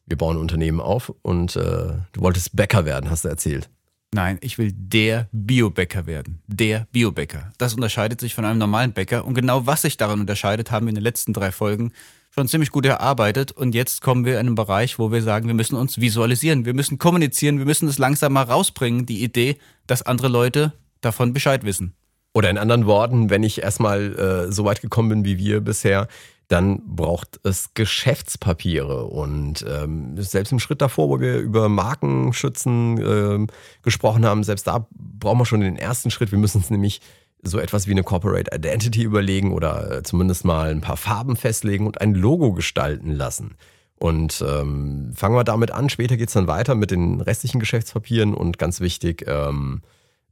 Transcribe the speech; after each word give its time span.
wir 0.05 0.17
bauen 0.17 0.35
ein 0.35 0.41
Unternehmen 0.41 0.81
auf 0.81 1.13
und 1.21 1.55
äh, 1.55 1.93
du 2.11 2.19
wolltest 2.19 2.53
Bäcker 2.53 2.83
werden, 2.83 3.09
hast 3.09 3.23
du 3.23 3.29
erzählt. 3.29 3.69
Nein, 4.13 4.39
ich 4.41 4.57
will 4.57 4.73
der 4.73 5.29
Biobäcker 5.31 6.05
werden. 6.05 6.41
Der 6.47 6.85
Biobäcker. 6.91 7.53
Das 7.57 7.73
unterscheidet 7.75 8.19
sich 8.19 8.35
von 8.35 8.43
einem 8.43 8.59
normalen 8.59 8.91
Bäcker. 8.91 9.23
Und 9.23 9.35
genau 9.35 9.65
was 9.65 9.83
sich 9.83 9.95
daran 9.95 10.19
unterscheidet, 10.19 10.69
haben 10.69 10.87
wir 10.87 10.89
in 10.89 10.95
den 10.95 11.03
letzten 11.05 11.31
drei 11.31 11.53
Folgen 11.53 11.93
schon 12.33 12.47
ziemlich 12.47 12.71
gut 12.71 12.85
erarbeitet. 12.85 13.51
Und 13.51 13.75
jetzt 13.75 14.01
kommen 14.01 14.25
wir 14.25 14.33
in 14.39 14.47
einen 14.47 14.55
Bereich, 14.55 14.97
wo 14.97 15.11
wir 15.11 15.21
sagen, 15.21 15.47
wir 15.47 15.53
müssen 15.53 15.75
uns 15.75 15.99
visualisieren, 15.99 16.65
wir 16.65 16.73
müssen 16.73 16.97
kommunizieren, 16.97 17.59
wir 17.59 17.65
müssen 17.65 17.87
es 17.87 17.97
langsam 17.97 18.33
mal 18.33 18.43
rausbringen, 18.43 19.05
die 19.05 19.23
Idee, 19.23 19.57
dass 19.85 20.01
andere 20.01 20.29
Leute 20.29 20.73
davon 21.01 21.33
Bescheid 21.33 21.63
wissen. 21.63 21.93
Oder 22.33 22.49
in 22.49 22.57
anderen 22.57 22.85
Worten, 22.85 23.29
wenn 23.29 23.43
ich 23.43 23.61
erstmal 23.61 24.15
äh, 24.47 24.51
so 24.51 24.63
weit 24.63 24.81
gekommen 24.81 25.09
bin 25.09 25.25
wie 25.25 25.37
wir 25.37 25.59
bisher, 25.59 26.07
dann 26.47 26.81
braucht 26.85 27.39
es 27.43 27.73
Geschäftspapiere. 27.73 29.05
Und 29.05 29.65
ähm, 29.67 30.21
selbst 30.21 30.51
im 30.51 30.59
Schritt 30.59 30.81
davor, 30.81 31.09
wo 31.09 31.19
wir 31.19 31.37
über 31.37 31.69
Markenschützen 31.69 32.97
ähm, 32.97 33.47
gesprochen 33.83 34.25
haben, 34.25 34.43
selbst 34.43 34.67
da 34.67 34.87
brauchen 34.91 35.39
wir 35.39 35.45
schon 35.45 35.61
den 35.61 35.77
ersten 35.77 36.11
Schritt. 36.11 36.31
Wir 36.31 36.39
müssen 36.39 36.57
uns 36.57 36.69
nämlich 36.69 37.01
so 37.43 37.59
etwas 37.59 37.87
wie 37.87 37.91
eine 37.91 38.03
Corporate 38.03 38.55
Identity 38.55 39.03
überlegen 39.03 39.53
oder 39.53 39.97
äh, 39.97 40.03
zumindest 40.03 40.45
mal 40.45 40.69
ein 40.69 40.81
paar 40.81 40.97
Farben 40.97 41.35
festlegen 41.35 41.87
und 41.87 42.01
ein 42.01 42.13
Logo 42.13 42.53
gestalten 42.53 43.11
lassen. 43.11 43.55
Und 43.95 44.43
ähm, 44.47 45.11
fangen 45.15 45.35
wir 45.35 45.43
damit 45.43 45.71
an. 45.71 45.89
Später 45.89 46.17
geht's 46.17 46.33
dann 46.33 46.47
weiter 46.47 46.73
mit 46.75 46.91
den 46.91 47.21
restlichen 47.21 47.59
Geschäftspapieren 47.59 48.33
und 48.33 48.57
ganz 48.57 48.79
wichtig, 48.79 49.25
ähm, 49.27 49.81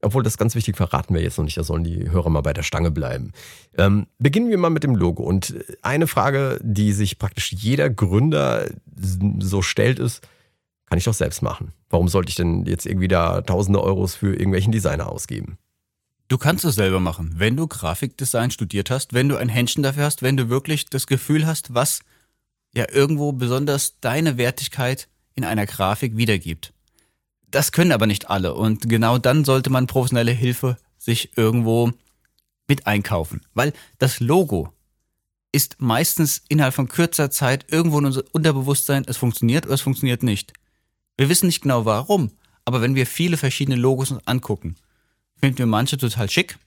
obwohl 0.02 0.24
das 0.24 0.38
ganz 0.38 0.56
wichtig 0.56 0.78
verraten 0.78 1.14
wir 1.14 1.22
jetzt 1.22 1.38
noch 1.38 1.46
nicht, 1.46 1.58
da 1.58 1.64
sollen 1.64 1.84
die 1.84 2.10
Hörer 2.10 2.30
mal 2.30 2.42
bei 2.42 2.54
der 2.54 2.64
Stange 2.64 2.90
bleiben. 2.90 3.32
Ähm, 3.78 4.08
beginnen 4.18 4.50
wir 4.50 4.58
mal 4.58 4.70
mit 4.70 4.84
dem 4.84 4.96
Logo. 4.96 5.24
Und 5.24 5.54
eine 5.82 6.08
Frage, 6.08 6.60
die 6.64 6.94
sich 6.94 7.20
praktisch 7.20 7.52
jeder 7.52 7.90
Gründer 7.90 8.66
so 9.40 9.62
stellt, 9.62 10.00
ist, 10.00 10.28
kann 10.88 10.98
ich 10.98 11.04
doch 11.04 11.14
selbst 11.14 11.42
machen. 11.42 11.74
Warum 11.90 12.08
sollte 12.08 12.30
ich 12.30 12.36
denn 12.36 12.66
jetzt 12.66 12.86
irgendwie 12.86 13.08
da 13.08 13.42
tausende 13.42 13.84
Euros 13.84 14.16
für 14.16 14.34
irgendwelchen 14.34 14.72
Designer 14.72 15.12
ausgeben? 15.12 15.58
Du 16.30 16.38
kannst 16.38 16.64
es 16.64 16.76
selber 16.76 17.00
machen, 17.00 17.34
wenn 17.38 17.58
du 17.58 17.66
Grafikdesign 17.66 18.52
studiert 18.52 18.92
hast, 18.92 19.14
wenn 19.14 19.30
du 19.30 19.38
ein 19.38 19.50
Händchen 19.50 19.82
dafür 19.82 20.06
hast, 20.06 20.22
wenn 20.22 20.38
du 20.38 20.48
wirklich 20.48 20.86
das 20.86 21.08
Gefühl 21.08 21.48
hast, 21.48 21.74
was 21.74 22.02
ja 22.72 22.86
irgendwo 22.88 23.32
besonders 23.32 24.00
deine 24.00 24.38
Wertigkeit 24.38 25.08
in 25.34 25.44
einer 25.44 25.66
Grafik 25.66 26.18
wiedergibt. 26.18 26.72
Das 27.50 27.72
können 27.72 27.92
aber 27.92 28.06
nicht 28.06 28.30
alle 28.30 28.54
und 28.54 28.88
genau 28.88 29.18
dann 29.18 29.44
sollte 29.44 29.72
man 29.72 29.88
professionelle 29.88 30.32
Hilfe 30.32 30.78
sich 31.00 31.36
irgendwo 31.36 31.94
mit 32.68 32.86
einkaufen, 32.86 33.42
weil 33.56 33.74
das 33.98 34.20
Logo 34.20 34.72
ist 35.52 35.78
meistens 35.80 36.44
innerhalb 36.48 36.76
von 36.76 36.90
kürzer 36.90 37.32
Zeit 37.32 37.66
irgendwo 37.72 37.98
in 37.98 38.06
unser 38.06 38.22
Unterbewusstsein, 38.34 39.04
es 39.08 39.18
funktioniert 39.18 39.66
oder 39.66 39.74
es 39.74 39.82
funktioniert 39.82 40.22
nicht. 40.22 40.54
Wir 41.18 41.28
wissen 41.28 41.48
nicht 41.48 41.64
genau 41.64 41.86
warum, 41.86 42.30
aber 42.66 42.84
wenn 42.84 42.94
wir 42.94 43.08
viele 43.08 43.36
verschiedene 43.36 43.78
Logos 43.78 44.12
uns 44.12 44.28
angucken, 44.28 44.76
finden 45.40 45.60
wir 45.60 45.66
manche 45.66 45.98
total 45.98 46.30
schick, 46.30 46.58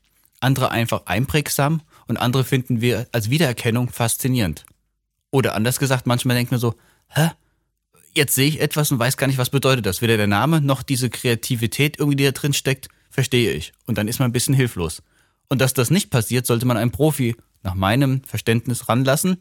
andere 0.41 0.71
einfach 0.71 1.07
einprägsam 1.07 1.83
und 2.07 2.17
andere 2.17 2.45
finden 2.45 2.81
wir 2.81 3.07
als 3.13 3.31
Wiedererkennung 3.31 3.91
faszinierend. 3.91 4.65
Oder 5.31 5.55
anders 5.55 5.79
gesagt, 5.79 6.07
manchmal 6.07 6.37
denkt 6.37 6.51
man 6.51 6.61
so, 6.61 6.75
hä? 7.09 7.31
Jetzt 8.15 8.35
sehe 8.35 8.49
ich 8.49 8.61
etwas 8.61 8.93
und 8.93 8.99
weiß 8.99 9.17
gar 9.17 9.27
nicht, 9.27 9.39
was 9.39 9.49
bedeutet 9.49 9.87
das. 9.87 10.03
Weder 10.03 10.19
der 10.19 10.27
Name 10.27 10.61
noch 10.61 10.83
diese 10.83 11.09
Kreativität 11.09 11.99
irgendwie, 11.99 12.17
die 12.17 12.25
da 12.25 12.33
drin 12.33 12.53
steckt, 12.53 12.89
verstehe 13.09 13.53
ich. 13.53 13.73
Und 13.87 13.97
dann 13.97 14.07
ist 14.07 14.19
man 14.19 14.29
ein 14.29 14.33
bisschen 14.33 14.55
hilflos. 14.55 15.03
Und 15.49 15.61
dass 15.63 15.73
das 15.73 15.91
nicht 15.91 16.11
passiert, 16.11 16.47
sollte 16.47 16.67
man 16.67 16.77
einen 16.77 16.91
Profi 16.91 17.37
nach 17.63 17.75
meinem 17.75 18.23
Verständnis 18.25 18.91
ranlassen, 18.91 19.39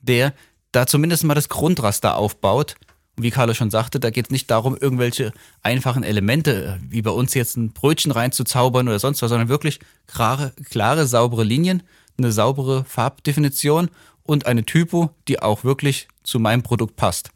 der 0.00 0.32
da 0.72 0.86
zumindest 0.86 1.24
mal 1.24 1.34
das 1.34 1.50
Grundraster 1.50 2.16
aufbaut, 2.16 2.76
wie 3.16 3.30
Carlo 3.30 3.54
schon 3.54 3.70
sagte, 3.70 4.00
da 4.00 4.10
geht 4.10 4.26
es 4.26 4.30
nicht 4.30 4.50
darum, 4.50 4.76
irgendwelche 4.76 5.32
einfachen 5.62 6.02
Elemente, 6.02 6.80
wie 6.88 7.02
bei 7.02 7.10
uns 7.10 7.34
jetzt 7.34 7.56
ein 7.56 7.72
Brötchen 7.72 8.12
reinzuzaubern 8.12 8.88
oder 8.88 8.98
sonst 8.98 9.22
was, 9.22 9.28
sondern 9.28 9.48
wirklich 9.48 9.80
klare, 10.06 10.52
klare, 10.70 11.06
saubere 11.06 11.44
Linien, 11.44 11.82
eine 12.18 12.32
saubere 12.32 12.84
Farbdefinition 12.84 13.90
und 14.22 14.46
eine 14.46 14.64
Typo, 14.64 15.10
die 15.28 15.40
auch 15.40 15.64
wirklich 15.64 16.08
zu 16.22 16.40
meinem 16.40 16.62
Produkt 16.62 16.96
passt. 16.96 17.30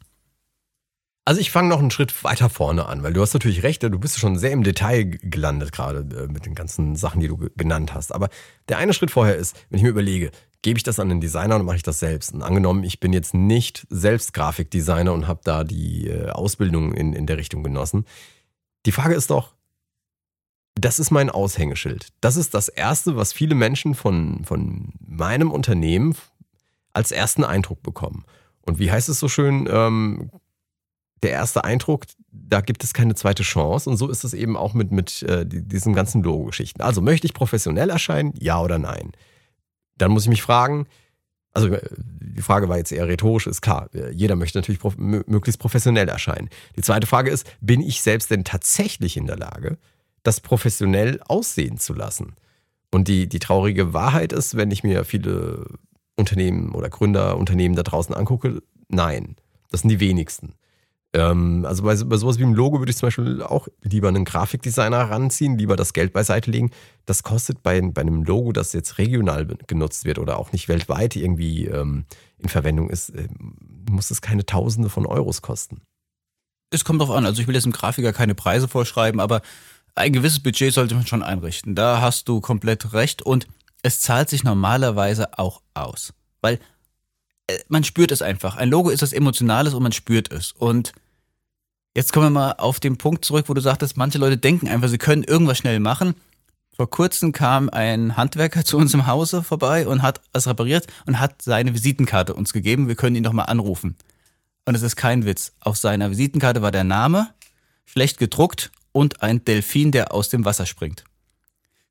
Also 1.25 1.41
ich 1.41 1.51
fange 1.51 1.69
noch 1.69 1.77
einen 1.77 1.91
Schritt 1.91 2.23
weiter 2.23 2.49
vorne 2.49 2.87
an, 2.87 3.03
weil 3.03 3.13
du 3.13 3.21
hast 3.21 3.35
natürlich 3.35 3.61
recht, 3.61 3.83
du 3.83 3.99
bist 3.99 4.17
schon 4.17 4.39
sehr 4.39 4.51
im 4.51 4.63
Detail 4.63 5.03
gelandet 5.03 5.71
gerade 5.71 5.99
äh, 6.17 6.27
mit 6.27 6.47
den 6.47 6.55
ganzen 6.55 6.95
Sachen, 6.95 7.21
die 7.21 7.27
du 7.27 7.37
genannt 7.55 7.93
hast. 7.93 8.15
Aber 8.15 8.29
der 8.67 8.79
eine 8.79 8.93
Schritt 8.93 9.11
vorher 9.11 9.35
ist, 9.35 9.55
wenn 9.69 9.77
ich 9.77 9.83
mir 9.83 9.89
überlege, 9.89 10.31
gebe 10.61 10.77
ich 10.77 10.83
das 10.83 10.99
an 10.99 11.09
den 11.09 11.21
Designer 11.21 11.55
und 11.55 11.65
mache 11.65 11.77
ich 11.77 11.83
das 11.83 11.99
selbst. 11.99 12.33
Und 12.33 12.41
angenommen, 12.41 12.83
ich 12.83 12.99
bin 12.99 13.13
jetzt 13.13 13.33
nicht 13.33 13.87
selbst 13.89 14.33
Grafikdesigner 14.33 15.13
und 15.13 15.27
habe 15.27 15.41
da 15.43 15.63
die 15.63 16.07
äh, 16.07 16.29
Ausbildung 16.29 16.93
in, 16.93 17.13
in 17.13 17.25
der 17.27 17.37
Richtung 17.37 17.63
genossen. 17.63 18.05
Die 18.85 18.91
Frage 18.91 19.15
ist 19.15 19.29
doch, 19.29 19.55
das 20.75 20.99
ist 20.99 21.11
mein 21.11 21.29
Aushängeschild. 21.29 22.09
Das 22.21 22.37
ist 22.37 22.53
das 22.53 22.69
Erste, 22.69 23.15
was 23.15 23.33
viele 23.33 23.55
Menschen 23.55 23.95
von, 23.95 24.43
von 24.45 24.93
meinem 25.05 25.51
Unternehmen 25.51 26.15
als 26.93 27.11
ersten 27.11 27.43
Eindruck 27.43 27.83
bekommen. 27.83 28.25
Und 28.61 28.79
wie 28.79 28.91
heißt 28.91 29.09
es 29.09 29.19
so 29.19 29.27
schön, 29.27 29.67
ähm, 29.71 30.31
der 31.21 31.31
erste 31.31 31.63
Eindruck, 31.63 32.05
da 32.31 32.61
gibt 32.61 32.83
es 32.83 32.93
keine 32.93 33.15
zweite 33.15 33.43
Chance. 33.43 33.89
Und 33.89 33.97
so 33.97 34.09
ist 34.09 34.23
es 34.23 34.33
eben 34.33 34.55
auch 34.55 34.73
mit, 34.73 34.91
mit 34.91 35.23
äh, 35.23 35.45
diesen 35.45 35.93
ganzen 35.93 36.23
Logo-Geschichten. 36.23 36.81
Also 36.81 37.01
möchte 37.01 37.27
ich 37.27 37.33
professionell 37.33 37.89
erscheinen, 37.89 38.33
ja 38.39 38.61
oder 38.61 38.79
nein? 38.79 39.11
Dann 39.99 40.11
muss 40.11 40.23
ich 40.23 40.29
mich 40.29 40.41
fragen, 40.41 40.87
also 41.53 41.67
äh, 41.67 41.81
die 41.95 42.41
Frage 42.41 42.69
war 42.69 42.77
jetzt 42.77 42.91
eher 42.91 43.07
rhetorisch, 43.07 43.47
ist 43.47 43.61
klar, 43.61 43.89
äh, 43.93 44.11
jeder 44.11 44.35
möchte 44.35 44.57
natürlich 44.57 44.79
prof 44.79 44.97
möglichst 44.97 45.59
professionell 45.59 46.09
erscheinen. 46.09 46.49
Die 46.75 46.81
zweite 46.81 47.07
Frage 47.07 47.29
ist, 47.29 47.45
bin 47.61 47.81
ich 47.81 48.01
selbst 48.01 48.31
denn 48.31 48.43
tatsächlich 48.43 49.17
in 49.17 49.27
der 49.27 49.37
Lage, 49.37 49.77
das 50.23 50.41
professionell 50.41 51.21
aussehen 51.27 51.77
zu 51.77 51.93
lassen? 51.93 52.35
Und 52.91 53.07
die, 53.07 53.27
die 53.29 53.39
traurige 53.39 53.93
Wahrheit 53.93 54.33
ist, 54.33 54.57
wenn 54.57 54.71
ich 54.71 54.83
mir 54.83 55.05
viele 55.05 55.65
Unternehmen 56.15 56.73
oder 56.73 56.89
Gründerunternehmen 56.89 57.75
da 57.75 57.83
draußen 57.83 58.15
angucke, 58.15 58.61
nein, 58.87 59.35
das 59.69 59.81
sind 59.81 59.89
die 59.89 59.99
wenigsten. 59.99 60.53
Ähm, 61.13 61.65
also 61.65 61.83
bei, 61.83 61.95
bei 61.95 62.17
sowas 62.17 62.37
wie 62.37 62.43
einem 62.43 62.53
Logo 62.53 62.79
würde 62.79 62.91
ich 62.91 62.97
zum 62.97 63.07
Beispiel 63.07 63.41
auch 63.41 63.67
lieber 63.81 64.09
einen 64.09 64.25
Grafikdesigner 64.25 65.09
ranziehen, 65.09 65.57
lieber 65.57 65.75
das 65.75 65.93
Geld 65.93 66.13
beiseite 66.13 66.51
legen. 66.51 66.71
Das 67.05 67.23
kostet 67.23 67.63
bei, 67.63 67.81
bei 67.81 68.01
einem 68.01 68.23
Logo, 68.23 68.51
das 68.51 68.73
jetzt 68.73 68.97
regional 68.99 69.47
genutzt 69.67 70.05
wird 70.05 70.19
oder 70.19 70.37
auch 70.37 70.51
nicht 70.51 70.67
weltweit 70.67 71.15
irgendwie 71.15 71.65
ähm, 71.65 72.05
in 72.37 72.49
Verwendung 72.49 72.89
ist, 72.89 73.09
äh, 73.09 73.27
muss 73.89 74.11
es 74.11 74.21
keine 74.21 74.45
Tausende 74.45 74.89
von 74.89 75.05
Euros 75.05 75.41
kosten. 75.41 75.81
Es 76.71 76.85
kommt 76.85 77.01
drauf 77.01 77.09
an. 77.09 77.25
Also 77.25 77.41
ich 77.41 77.47
will 77.47 77.55
jetzt 77.55 77.65
dem 77.65 77.71
Grafiker 77.71 78.13
keine 78.13 78.35
Preise 78.35 78.67
vorschreiben, 78.67 79.19
aber 79.19 79.41
ein 79.95 80.13
gewisses 80.13 80.39
Budget 80.39 80.73
sollte 80.73 80.93
man 80.93 81.07
schon 81.07 81.23
einrichten. 81.23 81.73
Da 81.73 82.01
hast 82.01 82.29
du 82.29 82.39
komplett 82.39 82.93
recht 82.93 83.23
und 83.23 83.47
es 83.81 83.99
zahlt 84.01 84.29
sich 84.29 84.43
normalerweise 84.43 85.39
auch 85.39 85.61
aus. 85.73 86.13
Weil 86.41 86.59
man 87.67 87.83
spürt 87.83 88.11
es 88.11 88.21
einfach. 88.21 88.55
Ein 88.55 88.69
Logo 88.69 88.89
ist 88.89 89.01
was 89.01 89.13
Emotionales 89.13 89.73
und 89.73 89.83
man 89.83 89.91
spürt 89.91 90.31
es. 90.31 90.51
Und 90.53 90.93
jetzt 91.95 92.13
kommen 92.13 92.27
wir 92.27 92.39
mal 92.39 92.51
auf 92.53 92.79
den 92.79 92.97
Punkt 92.97 93.25
zurück, 93.25 93.45
wo 93.47 93.53
du 93.53 93.61
sagtest, 93.61 93.97
manche 93.97 94.17
Leute 94.17 94.37
denken 94.37 94.67
einfach, 94.67 94.89
sie 94.89 94.97
können 94.97 95.23
irgendwas 95.23 95.57
schnell 95.57 95.79
machen. 95.79 96.15
Vor 96.75 96.89
kurzem 96.89 97.31
kam 97.33 97.69
ein 97.69 98.15
Handwerker 98.15 98.63
zu 98.65 98.77
uns 98.77 98.93
im 98.93 99.07
Hause 99.07 99.43
vorbei 99.43 99.87
und 99.87 100.01
hat 100.01 100.21
es 100.33 100.47
repariert 100.47 100.87
und 101.05 101.19
hat 101.19 101.41
seine 101.41 101.73
Visitenkarte 101.73 102.33
uns 102.33 102.53
gegeben. 102.53 102.87
Wir 102.87 102.95
können 102.95 103.15
ihn 103.15 103.23
doch 103.23 103.33
mal 103.33 103.43
anrufen. 103.43 103.97
Und 104.65 104.75
es 104.75 104.81
ist 104.81 104.95
kein 104.95 105.25
Witz. 105.25 105.53
Auf 105.59 105.77
seiner 105.77 106.11
Visitenkarte 106.11 106.61
war 106.61 106.71
der 106.71 106.83
Name, 106.83 107.29
schlecht 107.85 108.17
gedruckt 108.17 108.71
und 108.91 109.21
ein 109.21 109.43
Delfin, 109.43 109.91
der 109.91 110.13
aus 110.13 110.29
dem 110.29 110.45
Wasser 110.45 110.65
springt. 110.65 111.03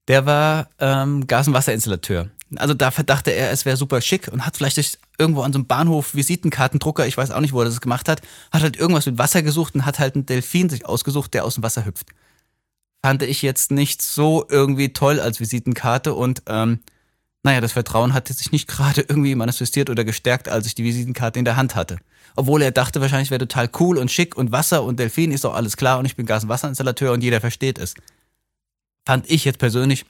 Der 0.06 0.24
war 0.26 0.68
ähm, 0.78 1.26
Gas- 1.26 1.48
und 1.48 1.54
Wasserinstallateur. 1.54 2.30
Also 2.56 2.74
da 2.74 2.90
verdachte 2.90 3.30
er, 3.30 3.50
es 3.50 3.64
wäre 3.64 3.76
super 3.76 4.00
schick 4.00 4.28
und 4.28 4.46
hat 4.46 4.56
vielleicht 4.56 4.98
irgendwo 5.18 5.42
an 5.42 5.52
so 5.52 5.58
einem 5.58 5.66
Bahnhof 5.66 6.14
Visitenkartendrucker, 6.14 7.06
ich 7.06 7.16
weiß 7.16 7.30
auch 7.30 7.40
nicht, 7.40 7.52
wo 7.52 7.60
er 7.60 7.66
das 7.66 7.80
gemacht 7.80 8.08
hat, 8.08 8.22
hat 8.50 8.62
halt 8.62 8.76
irgendwas 8.76 9.06
mit 9.06 9.18
Wasser 9.18 9.42
gesucht 9.42 9.74
und 9.74 9.84
hat 9.84 9.98
halt 9.98 10.14
einen 10.14 10.26
Delfin 10.26 10.68
sich 10.68 10.86
ausgesucht, 10.86 11.34
der 11.34 11.44
aus 11.44 11.54
dem 11.54 11.62
Wasser 11.62 11.84
hüpft. 11.84 12.08
Fand 13.02 13.22
ich 13.22 13.42
jetzt 13.42 13.70
nicht 13.70 14.02
so 14.02 14.46
irgendwie 14.48 14.92
toll 14.92 15.20
als 15.20 15.40
Visitenkarte 15.40 16.14
und 16.14 16.42
ähm, 16.46 16.80
naja, 17.42 17.60
das 17.60 17.72
Vertrauen 17.72 18.14
hatte 18.14 18.32
sich 18.32 18.52
nicht 18.52 18.68
gerade 18.68 19.02
irgendwie 19.02 19.34
manifestiert 19.34 19.90
oder 19.90 20.04
gestärkt, 20.04 20.48
als 20.48 20.66
ich 20.66 20.74
die 20.74 20.84
Visitenkarte 20.84 21.38
in 21.38 21.44
der 21.44 21.56
Hand 21.56 21.74
hatte. 21.74 21.98
Obwohl 22.36 22.62
er 22.62 22.70
dachte 22.70 23.00
wahrscheinlich, 23.00 23.30
wäre 23.30 23.40
total 23.40 23.70
cool 23.80 23.98
und 23.98 24.10
schick 24.10 24.36
und 24.36 24.52
Wasser 24.52 24.84
und 24.84 24.98
Delfin 24.98 25.32
ist 25.32 25.44
doch 25.44 25.54
alles 25.54 25.76
klar 25.76 25.98
und 25.98 26.04
ich 26.04 26.16
bin 26.16 26.26
Gas- 26.26 26.44
und 26.44 26.48
Wasserinstallateur 26.48 27.12
und 27.12 27.22
jeder 27.22 27.40
versteht 27.40 27.78
es. 27.78 27.94
Fand 29.06 29.28
ich 29.30 29.44
jetzt 29.44 29.58
persönlich, 29.58 30.04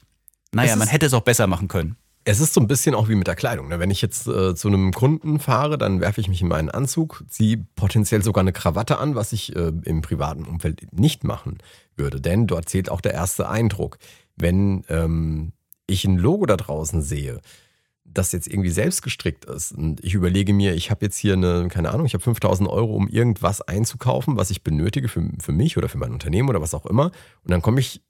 naja, 0.53 0.77
man 0.77 0.89
hätte 0.89 1.07
es 1.07 1.15
auch 1.15 1.23
besser 1.23 1.47
machen 1.47 1.69
können. 1.69 1.97
Es 2.25 2.41
ist 2.41 2.53
so 2.53 2.61
ein 2.61 2.69
bisschen 2.69 2.95
auch 2.95 3.09
wie 3.09 3.15
mit 3.15 3.27
der 3.27 3.37
Kleidung. 3.37 3.69
Ne? 3.69 3.79
Wenn 3.79 3.91
ich 3.91 4.03
jetzt 4.03 4.27
äh, 4.27 4.55
zu 4.55 4.69
einem 4.69 4.93
Kunden 4.93 5.39
fahre, 5.39 5.79
dann 5.79 6.01
werfe 6.01 6.21
ich 6.21 6.29
mich 6.29 6.43
in 6.43 6.49
meinen 6.49 6.69
Anzug, 6.71 7.25
ziehe 7.29 7.65
potenziell 7.75 8.23
sogar 8.23 8.43
eine 8.43 8.53
Krawatte 8.53 8.99
an, 8.99 9.15
was 9.15 9.33
ich 9.33 9.57
äh, 9.57 9.73
im 9.85 10.03
privaten 10.03 10.45
Umfeld 10.45 10.93
nicht 10.93 11.25
machen 11.25 11.59
würde. 11.97 12.21
Denn 12.21 12.47
dort 12.47 12.69
zählt 12.69 12.91
auch 12.91 13.01
der 13.01 13.15
erste 13.15 13.49
Eindruck. 13.49 13.99
Wenn 14.37 14.85
ähm, 14.89 15.53
ich 15.87 16.05
ein 16.05 16.19
Logo 16.19 16.45
da 16.45 16.57
draußen 16.57 17.01
sehe, 17.01 17.41
das 18.05 18.33
jetzt 18.33 18.47
irgendwie 18.47 18.71
selbst 18.71 19.03
gestrickt 19.03 19.45
ist 19.45 19.73
und 19.73 20.03
ich 20.03 20.15
überlege 20.15 20.53
mir, 20.53 20.75
ich 20.75 20.91
habe 20.91 21.05
jetzt 21.05 21.17
hier 21.17 21.35
eine, 21.35 21.69
keine 21.69 21.91
Ahnung, 21.91 22.07
ich 22.07 22.15
habe 22.15 22.25
5000 22.25 22.69
Euro, 22.69 22.95
um 22.95 23.09
irgendwas 23.09 23.61
einzukaufen, 23.61 24.37
was 24.37 24.51
ich 24.51 24.63
benötige 24.63 25.09
für, 25.09 25.29
für 25.41 25.53
mich 25.53 25.77
oder 25.77 25.89
für 25.89 25.99
mein 25.99 26.13
Unternehmen 26.13 26.49
oder 26.49 26.61
was 26.61 26.75
auch 26.75 26.87
immer. 26.87 27.07
Und 27.43 27.51
dann 27.51 27.63
komme 27.63 27.81
ich 27.81 28.03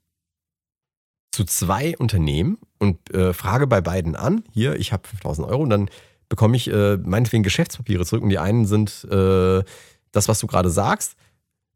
zu 1.31 1.43
zwei 1.45 1.97
Unternehmen 1.97 2.57
und 2.79 3.13
äh, 3.13 3.33
frage 3.33 3.67
bei 3.67 3.81
beiden 3.81 4.15
an, 4.15 4.43
hier, 4.51 4.75
ich 4.75 4.91
habe 4.91 5.07
5000 5.07 5.47
Euro 5.47 5.63
und 5.63 5.69
dann 5.69 5.89
bekomme 6.27 6.55
ich 6.55 6.71
äh, 6.71 6.97
meinetwegen 6.97 7.43
Geschäftspapiere 7.43 8.05
zurück 8.05 8.23
und 8.23 8.29
die 8.29 8.39
einen 8.39 8.65
sind 8.65 9.05
äh, 9.11 9.63
das, 10.11 10.27
was 10.27 10.39
du 10.39 10.47
gerade 10.47 10.69
sagst 10.69 11.15